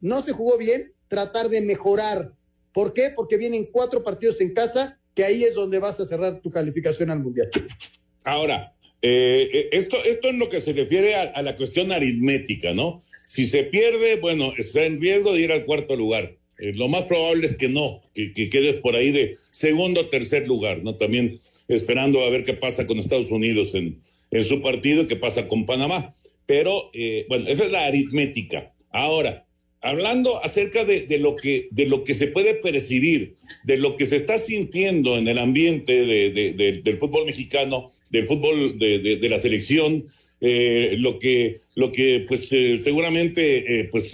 [0.05, 2.31] no se jugó bien, tratar de mejorar.
[2.71, 3.09] ¿Por qué?
[3.15, 7.09] Porque vienen cuatro partidos en casa, que ahí es donde vas a cerrar tu calificación
[7.09, 7.49] al Mundial.
[8.23, 13.01] Ahora, eh, eh, esto, esto es lo que se refiere a, la cuestión aritmética, ¿no?
[13.27, 16.37] Si se pierde, bueno, está en riesgo de ir al cuarto lugar.
[16.59, 20.47] Eh, lo más probable es que no, que, quedes por ahí de segundo o tercer
[20.47, 20.97] lugar, ¿no?
[20.97, 24.01] También esperando a ver qué pasa con Estados Unidos en,
[24.43, 26.13] su partido qué pasa con Panamá.
[26.45, 26.91] Pero,
[27.27, 28.71] bueno, esa es la aritmética.
[28.91, 29.44] Ahora,
[29.85, 34.15] hablando acerca de, lo que, de lo que se puede percibir, de lo que se
[34.15, 40.05] está sintiendo en el ambiente del fútbol mexicano, del fútbol de, la selección,
[40.41, 44.11] eh, lo que, lo que pues eh, seguramente eh, pues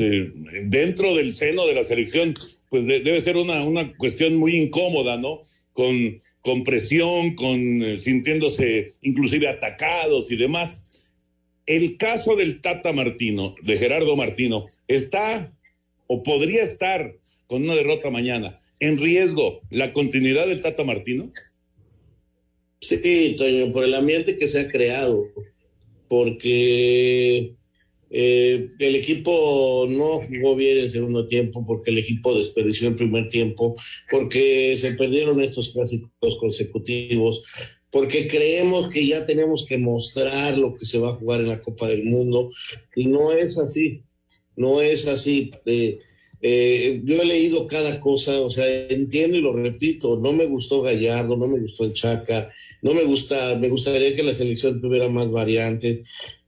[0.64, 2.34] dentro del seno de la selección
[2.70, 5.44] pues debe ser una, una cuestión muy incómoda, ¿no?
[5.74, 10.84] Con, con presión, con sintiéndose inclusive atacados y demás.
[11.66, 15.54] El caso del Tata Martino, de Gerardo Martino, está
[16.14, 17.16] o podría estar
[17.48, 21.32] con una derrota mañana en riesgo la continuidad del Tata Martino.
[22.82, 25.24] Sí, Toño, por el ambiente que se ha creado,
[26.10, 27.56] porque
[28.10, 33.30] eh, el equipo no jugó bien el segundo tiempo, porque el equipo desperdició el primer
[33.30, 33.78] tiempo,
[34.10, 37.46] porque se perdieron estos clásicos consecutivos,
[37.90, 41.62] porque creemos que ya tenemos que mostrar lo que se va a jugar en la
[41.62, 42.52] Copa del Mundo,
[42.98, 44.04] y no es así,
[44.62, 45.52] no es así.
[45.66, 46.00] Eh,
[46.42, 50.82] eh, yo he leído cada cosa, o sea, entiendo y lo repito, no me gustó
[50.82, 55.08] Gallardo, no me gustó el Chaca, no me gusta, me gustaría que la selección tuviera
[55.08, 56.00] más variantes.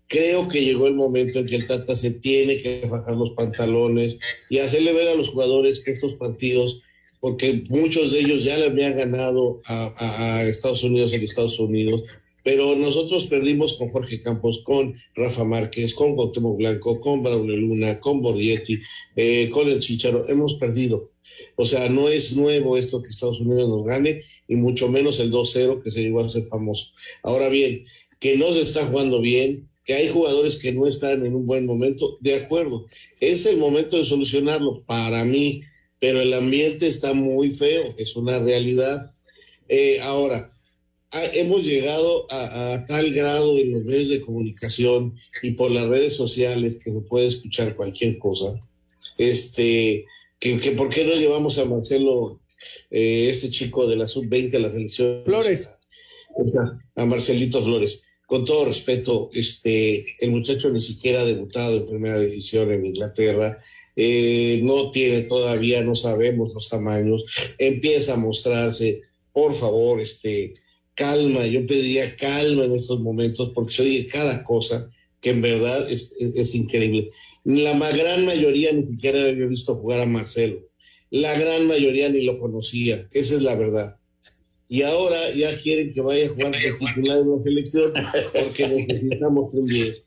[0.07, 4.19] Creo que llegó el momento en que el Tata se tiene que bajar los pantalones
[4.49, 6.83] y hacerle ver a los jugadores que estos partidos,
[7.19, 12.03] porque muchos de ellos ya le habían ganado a, Estados Unidos en Estados Unidos,
[12.43, 17.99] pero nosotros perdimos con Jorge Campos, con Rafa Márquez, con Gautemo Blanco, con Braulio Luna,
[17.99, 18.79] con Borghetti,
[19.15, 21.11] eh, con el Chicharo, hemos perdido.
[21.55, 25.31] O sea, no es nuevo esto que Estados Unidos nos gane, y mucho menos el
[25.31, 26.93] 2-0 que se llegó a ser famoso.
[27.23, 27.85] Ahora bien,
[28.19, 31.65] que no se está jugando bien, que hay jugadores que no están en un buen
[31.65, 32.85] momento, de acuerdo,
[33.19, 35.61] es el momento de solucionarlo para mí,
[35.99, 39.13] pero el ambiente está muy feo, es una realidad.
[39.69, 40.52] Eh, ahora,
[41.33, 46.15] hemos llegado a, a, tal grado en los medios de comunicación y por las redes
[46.15, 48.59] sociales que se puede escuchar cualquier cosa,
[49.17, 50.05] este,
[50.39, 52.41] que, por qué no llevamos a Marcelo,
[52.91, 55.23] eh, este chico de la sub-20 a la selección.
[55.25, 55.69] Flores.
[56.95, 58.05] a Marcelito Flores.
[58.25, 63.57] Con todo respeto, este, el muchacho ni siquiera ha debutado en primera división en Inglaterra.
[63.95, 67.25] Eh, no tiene todavía, no sabemos los tamaños,
[67.59, 70.55] empieza a mostrarse, por favor, este,
[70.95, 74.89] calma, yo pediría calma en estos momentos porque se oye cada cosa
[75.21, 77.07] que en verdad es, es increíble.
[77.43, 80.61] La gran mayoría ni siquiera había visto jugar a Marcelo.
[81.09, 83.07] La gran mayoría ni lo conocía.
[83.11, 83.97] Esa es la verdad.
[84.67, 87.93] Y ahora ya quieren que vaya a jugar de titular en la selección
[88.33, 90.05] porque necesitamos un 10.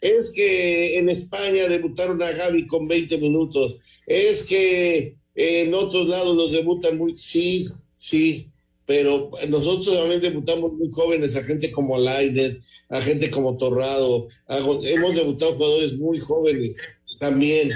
[0.00, 3.76] es que en España debutaron a Gaby con 20 minutos.
[4.06, 7.18] Es que en otros lados los debutan muy.
[7.18, 8.48] Sí, sí,
[8.88, 15.14] pero nosotros también debutamos muy jóvenes, a gente como Laines, a gente como Torrado, hemos
[15.14, 16.78] debutado jugadores muy jóvenes
[17.20, 17.70] también,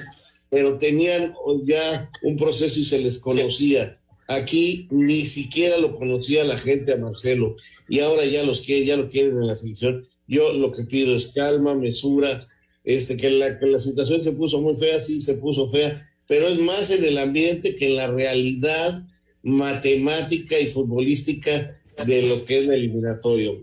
[0.48, 1.34] pero tenían
[1.66, 4.00] ya un proceso y se les conocía.
[4.26, 7.56] Aquí ni siquiera lo conocía la gente a Marcelo
[7.90, 10.06] y ahora ya los quiere, ya lo quieren en la selección.
[10.28, 12.40] Yo lo que pido es calma, mesura,
[12.84, 16.48] este, que la, que la situación se puso muy fea, sí se puso fea, pero
[16.48, 19.06] es más en el ambiente que en la realidad
[19.42, 23.60] matemática y futbolística de lo que es el eliminatorio.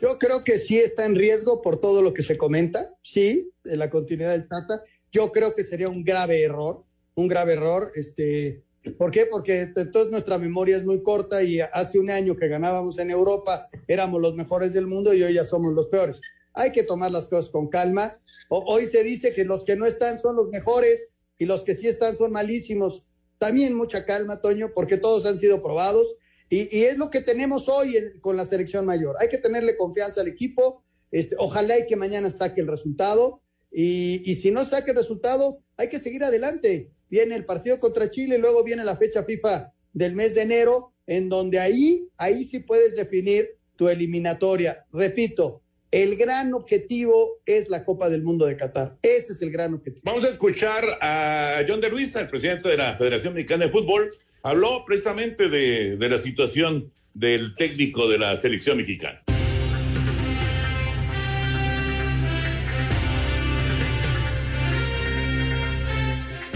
[0.00, 3.76] Yo creo que sí está en riesgo por todo lo que se comenta, sí, de
[3.76, 4.82] la continuidad del Tata.
[5.12, 6.84] Yo creo que sería un grave error,
[7.14, 7.92] un grave error.
[7.94, 8.62] Este,
[8.98, 9.26] ¿Por qué?
[9.26, 13.68] Porque toda nuestra memoria es muy corta y hace un año que ganábamos en Europa
[13.88, 16.20] éramos los mejores del mundo y hoy ya somos los peores.
[16.52, 18.20] Hay que tomar las cosas con calma.
[18.48, 21.08] hoy se dice que los que no están son los mejores
[21.38, 23.04] y los que sí están son malísimos.
[23.44, 26.16] También mucha calma, Toño, porque todos han sido probados
[26.48, 29.16] y, es lo que tenemos hoy con la selección mayor.
[29.20, 30.82] Hay que tenerle confianza al equipo.
[31.10, 33.42] Este, ojalá y que mañana saque el resultado.
[33.70, 36.90] Y, si no saque el resultado, hay que seguir adelante.
[37.10, 41.28] Viene el partido contra Chile, luego viene la fecha FIFA del mes de enero, en
[41.28, 44.86] donde ahí, ahí sí puedes definir tu eliminatoria.
[44.90, 45.60] Repito,
[45.94, 48.96] el gran objetivo es la Copa del Mundo de Qatar.
[49.00, 50.02] Ese es el gran objetivo.
[50.02, 54.10] Vamos a escuchar a John de Luisa, el presidente de la Federación Mexicana de Fútbol,
[54.42, 59.22] habló precisamente de, de la situación del técnico de la selección mexicana.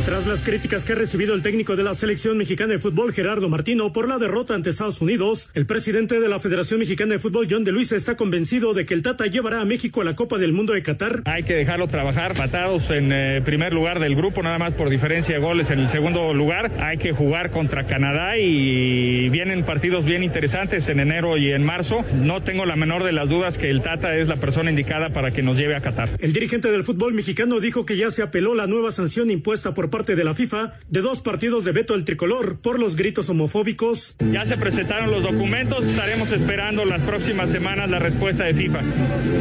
[0.09, 3.51] Tras las críticas que ha recibido el técnico de la selección mexicana de fútbol, Gerardo
[3.51, 7.47] Martino, por la derrota ante Estados Unidos, el presidente de la Federación Mexicana de Fútbol,
[7.51, 10.38] John de Luis, está convencido de que el Tata llevará a México a la Copa
[10.38, 11.21] del Mundo de Qatar.
[11.27, 15.35] Hay que dejarlo trabajar, patados en eh, primer lugar del grupo, nada más por diferencia
[15.35, 16.72] de goles en el segundo lugar.
[16.80, 22.03] Hay que jugar contra Canadá y vienen partidos bien interesantes en enero y en marzo.
[22.14, 25.32] No tengo la menor de las dudas que el Tata es la persona indicada para
[25.32, 26.09] que nos lleve a Qatar.
[26.18, 29.91] El dirigente del fútbol mexicano dijo que ya se apeló la nueva sanción impuesta por
[29.91, 33.28] parte parte de la FIFA de dos partidos de veto al tricolor por los gritos
[33.30, 34.14] homofóbicos.
[34.30, 38.82] Ya se presentaron los documentos, estaremos esperando las próximas semanas la respuesta de FIFA.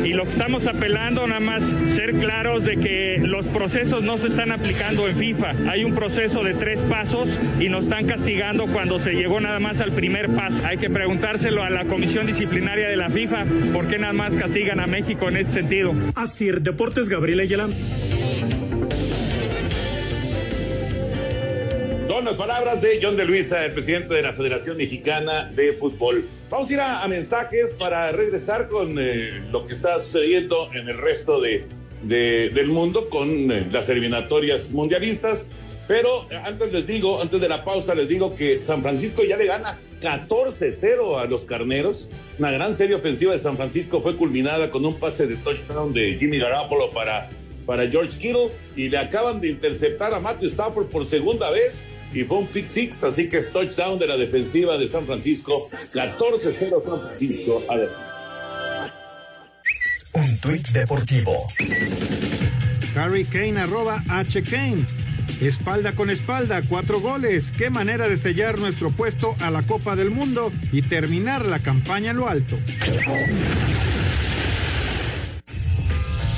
[0.04, 4.30] Y lo que estamos apelando nada más ser claros de que los procesos no se
[4.30, 5.54] están aplicando en FIFA.
[5.70, 9.80] Hay un proceso de tres pasos y nos están castigando cuando se llegó nada más
[9.80, 10.58] al primer paso.
[10.66, 14.80] Hay que preguntárselo a la Comisión Disciplinaria de la FIFA por qué nada más castigan
[14.80, 15.94] a México en este sentido.
[16.16, 17.68] Así, Deportes Gabriel Ayala.
[22.08, 26.26] Son las palabras de John de Luisa, el presidente de la Federación Mexicana de Fútbol.
[26.50, 30.98] Vamos a ir a, mensajes para regresar con eh, lo que está sucediendo en el
[30.98, 31.66] resto de,
[32.04, 35.50] del mundo con eh, las eliminatorias mundialistas.
[35.86, 39.36] Pero eh, antes les digo, antes de la pausa, les digo que San Francisco ya
[39.36, 42.10] le gana 14-0 a los carneros.
[42.40, 46.16] Una gran serie ofensiva de San Francisco fue culminada con un pase de touchdown de
[46.18, 47.30] Jimmy Garoppolo para,
[47.66, 48.48] para George Kittle
[48.78, 51.84] y le acaban de interceptar a Matthew Stafford por segunda vez
[52.14, 55.70] y fue un pick six, así que es touchdown de la defensiva de San Francisco.
[55.94, 57.64] 14-0 San Francisco.
[57.70, 57.90] A ver.
[60.14, 61.36] Un tuit deportivo.
[62.96, 64.42] Harry Kane arroba H.
[64.44, 64.86] Kane.
[65.42, 67.54] Espalda con espalda, cuatro goles.
[67.56, 72.12] Qué manera de sellar nuestro puesto a la Copa del Mundo y terminar la campaña
[72.12, 72.58] en lo alto.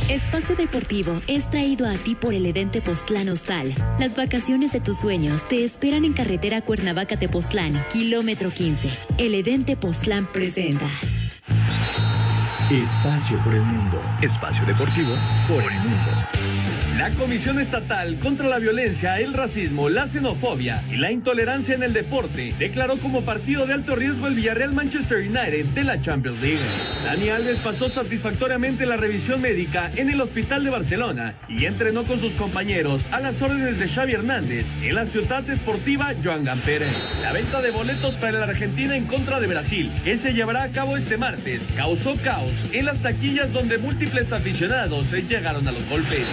[0.10, 3.76] Espacio Deportivo es traído a ti por el Edente Postlán Hostal.
[4.00, 8.90] Las vacaciones de tus sueños te esperan en carretera Cuernavaca-Tepoztlán, kilómetro 15.
[9.20, 10.90] El Edente Postlán presenta.
[12.72, 14.02] Espacio por el mundo.
[14.24, 15.14] Espacio deportivo
[15.48, 16.19] por el mundo.
[17.00, 21.94] La Comisión Estatal contra la Violencia, el Racismo, la Xenofobia y la Intolerancia en el
[21.94, 26.60] Deporte declaró como partido de alto riesgo el Villarreal Manchester United de la Champions League.
[27.06, 32.20] Dani Alves pasó satisfactoriamente la revisión médica en el Hospital de Barcelona y entrenó con
[32.20, 36.86] sus compañeros a las órdenes de Xavi Hernández en la Ciudad Esportiva Joan Gamper.
[37.22, 40.72] La venta de boletos para la Argentina en contra de Brasil, que se llevará a
[40.74, 46.28] cabo este martes, causó caos en las taquillas donde múltiples aficionados llegaron a los golpes.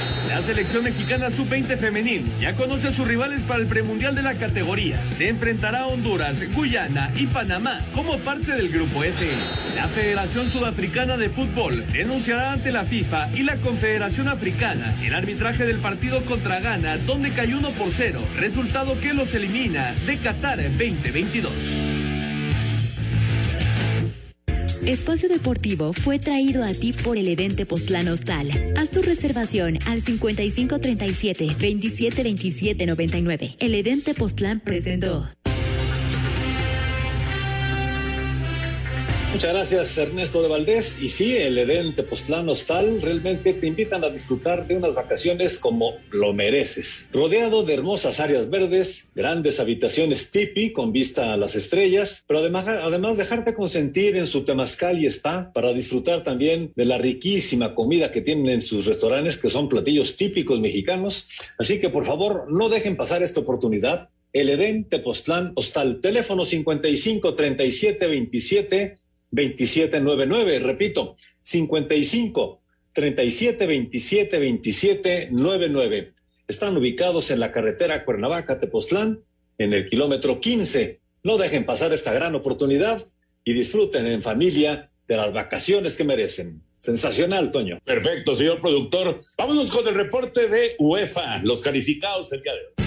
[0.56, 4.98] Selección mexicana sub-20 femenil ya conoce a sus rivales para el premundial de la categoría.
[5.14, 9.28] Se enfrentará a Honduras, Guyana y Panamá como parte del grupo F.
[9.74, 15.66] La Federación Sudafricana de Fútbol denunciará ante la FIFA y la Confederación Africana el arbitraje
[15.66, 20.56] del partido contra Ghana, donde cayó 1 por 0, resultado que los elimina de Qatar
[20.62, 21.85] 2022.
[24.86, 28.48] Espacio Deportivo fue traído a ti por el Edente Postlán Hostal.
[28.76, 33.56] Haz tu reservación al 5537 2727 99.
[33.58, 35.26] El Edente Postlán presentó.
[39.36, 40.96] Muchas gracias Ernesto de Valdés.
[40.98, 45.92] Y sí, el Edén Tepoztlán Hostal realmente te invitan a disfrutar de unas vacaciones como
[46.10, 47.10] lo mereces.
[47.12, 52.66] Rodeado de hermosas áreas verdes, grandes habitaciones tipi con vista a las estrellas, pero además,
[52.66, 58.10] además dejarte consentir en su temazcal y spa para disfrutar también de la riquísima comida
[58.12, 61.28] que tienen en sus restaurantes, que son platillos típicos mexicanos.
[61.58, 64.08] Así que por favor, no dejen pasar esta oportunidad.
[64.32, 72.62] El Edén Tepoztlán Hostal, teléfono 55 37 27 2799, repito, 55
[72.92, 76.12] 37 27 27 99.
[76.48, 79.20] Están ubicados en la carretera Cuernavaca-Tepoztlán,
[79.58, 81.00] en el kilómetro 15.
[81.22, 83.06] No dejen pasar esta gran oportunidad
[83.44, 86.62] y disfruten en familia de las vacaciones que merecen.
[86.78, 87.78] Sensacional, Toño.
[87.84, 89.20] Perfecto, señor productor.
[89.38, 92.85] Vámonos con el reporte de UEFA, los calificados el día de hoy.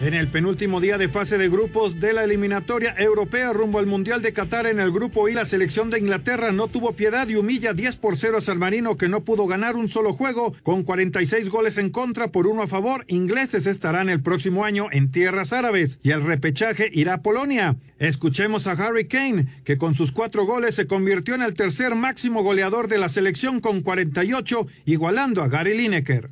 [0.00, 4.22] En el penúltimo día de fase de grupos de la eliminatoria europea rumbo al Mundial
[4.22, 7.74] de Qatar en el grupo I, la selección de Inglaterra no tuvo piedad y humilla
[7.74, 11.50] 10 por 0 a San Marino que no pudo ganar un solo juego con 46
[11.50, 13.04] goles en contra por uno a favor.
[13.08, 17.76] Ingleses estarán el próximo año en tierras árabes y el repechaje irá a Polonia.
[17.98, 22.42] Escuchemos a Harry Kane que con sus cuatro goles se convirtió en el tercer máximo
[22.42, 26.30] goleador de la selección con 48 igualando a Gary Lineker.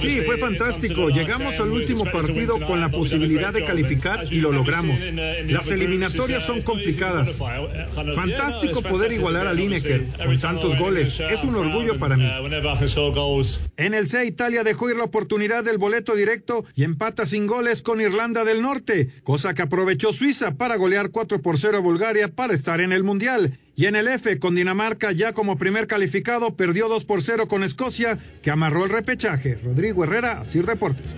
[0.00, 1.08] Sí, fue fantástico.
[1.08, 4.98] Llegamos al último partido con la posibilidad de calificar y lo logramos.
[5.46, 7.38] Las eliminatorias son complicadas.
[8.14, 11.20] Fantástico poder igualar a Lineker con tantos goles.
[11.20, 12.28] Es un orgullo para mí.
[13.76, 17.82] En el C, Italia dejó ir la oportunidad del boleto directo y empata sin goles
[17.82, 22.28] con Irlanda del Norte, cosa que aprovechó Suiza para golear 4 por 0 a Bulgaria
[22.28, 23.58] para estar en el Mundial.
[23.76, 27.62] Y en el F, con Dinamarca ya como primer calificado, perdió 2 por 0 con
[27.62, 29.56] Escocia, que amarró el repechaje.
[29.62, 31.14] Rodrigo Herrera, Sir Deportes.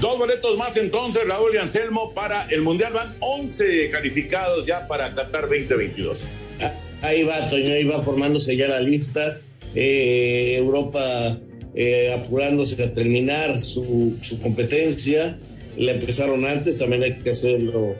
[0.00, 2.92] Dos boletos más entonces, Raúl y Anselmo, para el Mundial.
[2.92, 6.24] Van 11 calificados ya para Qatar 2022.
[7.02, 9.40] Ahí va, Toño, ahí va formándose ya la lista.
[9.74, 11.38] eh, Europa
[11.74, 15.36] eh, apurándose a terminar su, su, competencia.
[15.76, 17.96] La empezaron antes, también hay que hacerlo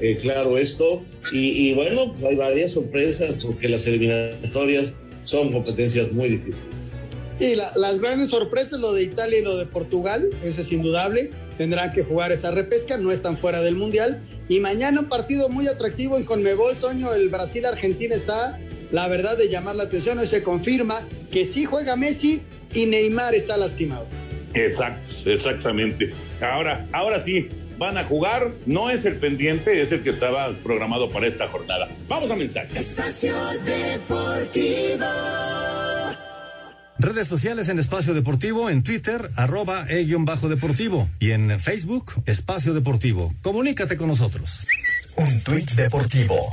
[0.00, 1.02] eh, claro esto.
[1.32, 4.94] Y, bueno, hay varias sorpresas porque las eliminatorias
[5.24, 6.98] son competencias muy difíciles.
[7.38, 11.30] Sí, la, las grandes sorpresas, lo de Italia y lo de Portugal, eso es indudable.
[11.58, 14.20] Tendrán que jugar esa repesca, no están fuera del Mundial.
[14.48, 18.58] Y mañana un partido muy atractivo en Conmebol, Toño, el Brasil-Argentina está,
[18.92, 20.18] la verdad, de llamar la atención.
[20.18, 24.06] Hoy se confirma que sí juega Messi y Neymar está lastimado.
[24.54, 26.12] Exacto, exactamente.
[26.40, 31.10] Ahora, ahora sí, van a jugar, no es el pendiente, es el que estaba programado
[31.10, 31.88] para esta jornada.
[32.08, 32.78] Vamos a mensaje.
[32.78, 33.34] Espacio
[33.64, 35.04] Deportivo.
[36.98, 43.34] Redes sociales en Espacio Deportivo, en Twitter, arroba e-bajo deportivo y en Facebook, Espacio Deportivo.
[43.42, 44.66] Comunícate con nosotros.
[45.16, 46.50] Un tuit deportivo.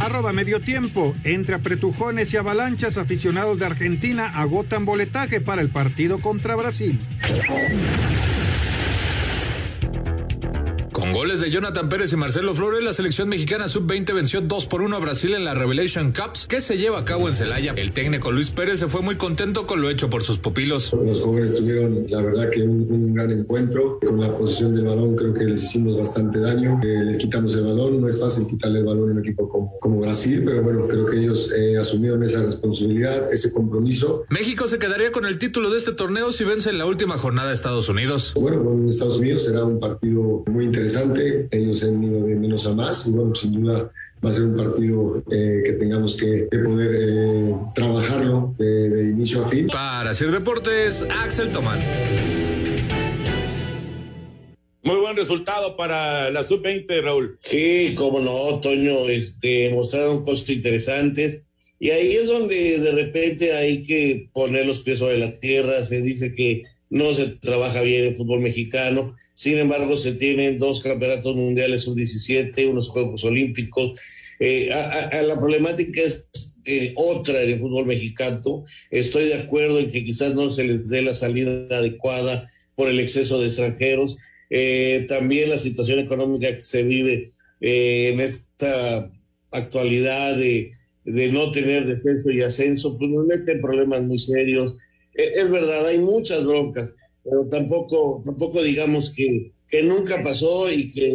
[0.00, 1.14] Arroba medio tiempo.
[1.24, 6.98] Entre apretujones y avalanchas, aficionados de Argentina agotan boletaje para el partido contra Brasil.
[11.02, 14.82] Con goles de Jonathan Pérez y Marcelo Flores, la selección mexicana sub-20 venció 2 por
[14.82, 17.74] 1 a Brasil en la Revelation Cups que se lleva a cabo en Celaya.
[17.76, 20.92] El técnico Luis Pérez se fue muy contento con lo hecho por sus pupilos.
[20.92, 23.98] Los jóvenes tuvieron, la verdad, que un, un gran encuentro.
[23.98, 26.78] Con la posición del balón creo que les hicimos bastante daño.
[26.84, 28.00] Eh, les quitamos el balón.
[28.00, 31.06] No es fácil quitarle el balón a un equipo como, como Brasil, pero bueno, creo
[31.06, 34.22] que ellos eh, asumieron esa responsabilidad, ese compromiso.
[34.30, 37.50] México se quedaría con el título de este torneo si vence en la última jornada
[37.50, 38.34] a Estados Unidos.
[38.36, 40.92] Bueno, con Estados Unidos será un partido muy interesante.
[41.50, 43.90] Ellos han ido de menos a más y bueno, sin duda
[44.24, 49.10] va a ser un partido eh, que tengamos que, que poder eh, trabajarlo de, de,
[49.10, 49.66] inicio a fin.
[49.66, 51.80] Para hacer deportes, Axel Tomán.
[54.84, 57.36] Muy buen resultado para la sub-20, Raúl.
[57.38, 61.44] Sí, cómo no, Toño, este, mostraron cosas interesantes.
[61.78, 65.84] Y ahí es donde de repente hay que poner los pies sobre la tierra.
[65.84, 69.16] Se dice que no se trabaja bien el fútbol mexicano.
[69.42, 74.00] Sin embargo, se tienen dos campeonatos mundiales sub-17, unos Juegos Olímpicos.
[74.38, 76.28] Eh, a, la problemática es
[76.64, 78.64] eh, otra en el fútbol mexicano.
[78.92, 83.00] Estoy de acuerdo en que quizás no se les dé la salida adecuada por el
[83.00, 84.16] exceso de extranjeros.
[84.48, 89.10] Eh, también la situación económica que se vive en esta
[89.50, 90.70] actualidad de,
[91.04, 94.76] no tener descenso y ascenso, pues nos mete en problemas muy serios.
[95.14, 96.90] es verdad, hay muchas broncas
[97.24, 101.12] pero tampoco, tampoco digamos que, que nunca pasó y que,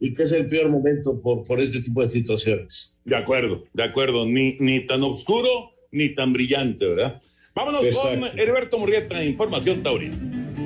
[0.00, 2.96] y que es el peor momento por, por este tipo de situaciones.
[3.04, 7.22] De acuerdo, de acuerdo, ni, ni tan oscuro ni tan brillante, ¿verdad?
[7.54, 8.20] Vámonos Exacto.
[8.20, 10.18] con Heriberto Murrieta, Información Taurina.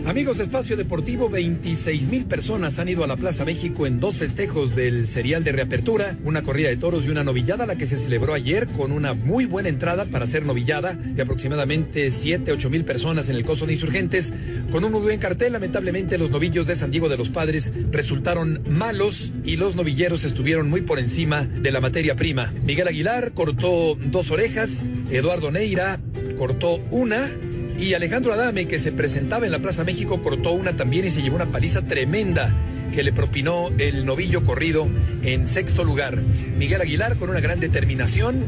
[0.09, 4.17] Amigos de Espacio Deportivo, 26 mil personas han ido a la Plaza México en dos
[4.17, 7.99] festejos del serial de reapertura, una corrida de toros y una novillada, la que se
[7.99, 12.87] celebró ayer con una muy buena entrada para ser novillada de aproximadamente 7, 8 mil
[12.87, 14.33] personas en el coso de insurgentes,
[14.73, 15.53] con un muy buen cartel.
[15.53, 20.71] Lamentablemente los novillos de San Diego de los Padres resultaron malos y los novilleros estuvieron
[20.71, 22.51] muy por encima de la materia prima.
[22.65, 26.01] Miguel Aguilar cortó dos orejas, Eduardo Neira
[26.39, 27.31] cortó una
[27.79, 31.23] y Alejandro Adame, que se presentaba en la Plaza México, cortó una también y se
[31.23, 32.53] llevó una paliza tremenda
[32.93, 34.89] que le propinó el novillo corrido
[35.23, 36.17] en sexto lugar.
[36.57, 38.43] Miguel Aguilar con una gran determinación,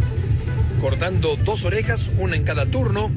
[0.80, 3.10] cortando dos orejas, una en cada turno.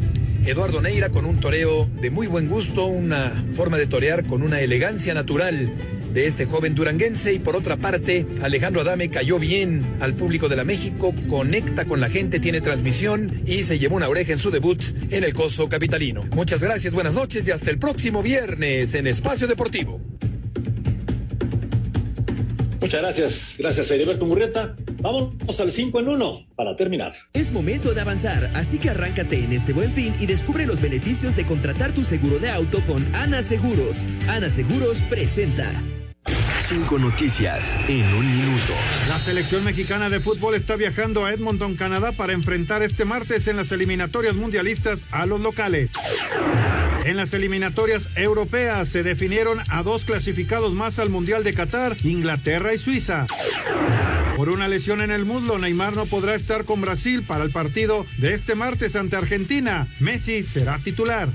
[0.46, 4.60] Eduardo Neira con un toreo de muy buen gusto, una forma de torear con una
[4.60, 5.72] elegancia natural
[6.14, 10.56] de este joven duranguense y por otra parte Alejandro Adame cayó bien al público de
[10.56, 14.52] la México, conecta con la gente, tiene transmisión y se llevó una oreja en su
[14.52, 16.24] debut en el Coso Capitalino.
[16.32, 20.00] Muchas gracias, buenas noches y hasta el próximo viernes en Espacio Deportivo.
[22.84, 24.76] Muchas gracias, gracias a Heriberto Murrieta.
[25.02, 27.14] Vámonos al 5 en 1 para terminar.
[27.32, 31.38] Es momento de avanzar, así que arráncate en este buen fin y descubre los beneficios
[31.38, 33.98] de contratar tu seguro de auto con Ana Seguros.
[34.28, 35.72] Ana Seguros presenta.
[36.64, 38.74] Cinco noticias en un minuto.
[39.10, 43.58] La selección mexicana de fútbol está viajando a Edmonton, Canadá, para enfrentar este martes en
[43.58, 45.90] las eliminatorias mundialistas a los locales.
[47.04, 52.74] En las eliminatorias europeas se definieron a dos clasificados más al Mundial de Qatar, Inglaterra
[52.74, 53.26] y Suiza.
[54.38, 58.06] Por una lesión en el muslo, Neymar no podrá estar con Brasil para el partido
[58.18, 59.86] de este martes ante Argentina.
[60.00, 61.28] Messi será titular.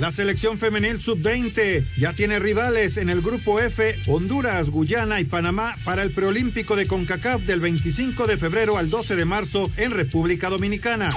[0.00, 5.74] La selección femenil sub-20 ya tiene rivales en el grupo F, Honduras, Guyana y Panamá
[5.84, 10.50] para el preolímpico de CONCACAF del 25 de febrero al 12 de marzo en República
[10.50, 11.08] Dominicana.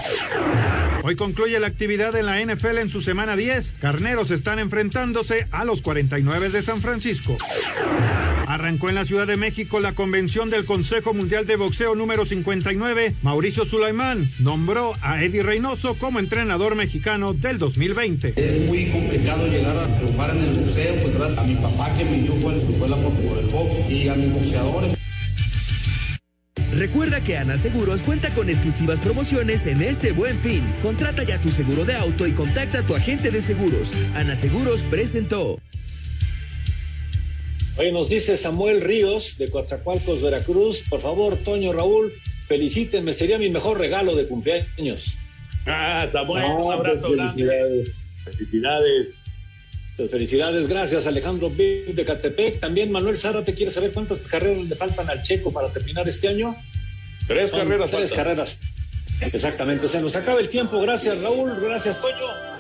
[1.04, 3.76] Hoy concluye la actividad en la NFL en su semana 10.
[3.80, 7.38] Carneros están enfrentándose a los 49 de San Francisco.
[8.52, 13.16] Arrancó en la Ciudad de México la convención del Consejo Mundial de Boxeo número 59.
[13.22, 18.34] Mauricio Sulaimán nombró a Eddie Reynoso como entrenador mexicano del 2020.
[18.36, 22.04] Es muy complicado llegar a triunfar en el boxeo, pues gracias a mi papá que
[22.04, 24.98] me indujo a la escuela por, por el box y a mis boxeadores.
[26.76, 30.62] Recuerda que Ana Seguros cuenta con exclusivas promociones en este buen fin.
[30.82, 33.94] Contrata ya tu seguro de auto y contacta a tu agente de seguros.
[34.14, 35.58] Ana Seguros presentó.
[37.82, 40.84] Hoy nos dice Samuel Ríos de Coatzacoalcos, Veracruz.
[40.88, 42.14] Por favor, Toño Raúl,
[42.48, 45.16] felicítenme, sería mi mejor regalo de cumpleaños.
[45.66, 47.34] Ah, Samuel, un No, abrazo pues, grande.
[47.44, 47.90] felicidades.
[48.24, 49.08] Felicidades.
[49.98, 52.60] Pues, Felicidades, gracias Alejandro Big de Catepec.
[52.60, 56.28] También Manuel Zara te quiere saber cuántas carreras le faltan al Checo para terminar este
[56.28, 56.56] año.
[57.28, 58.18] Tres Son carreras Tres faltan.
[58.26, 58.58] carreras.
[59.22, 60.80] Exactamente, se nos acaba el tiempo.
[60.82, 62.51] Gracias Raúl, gracias Toño.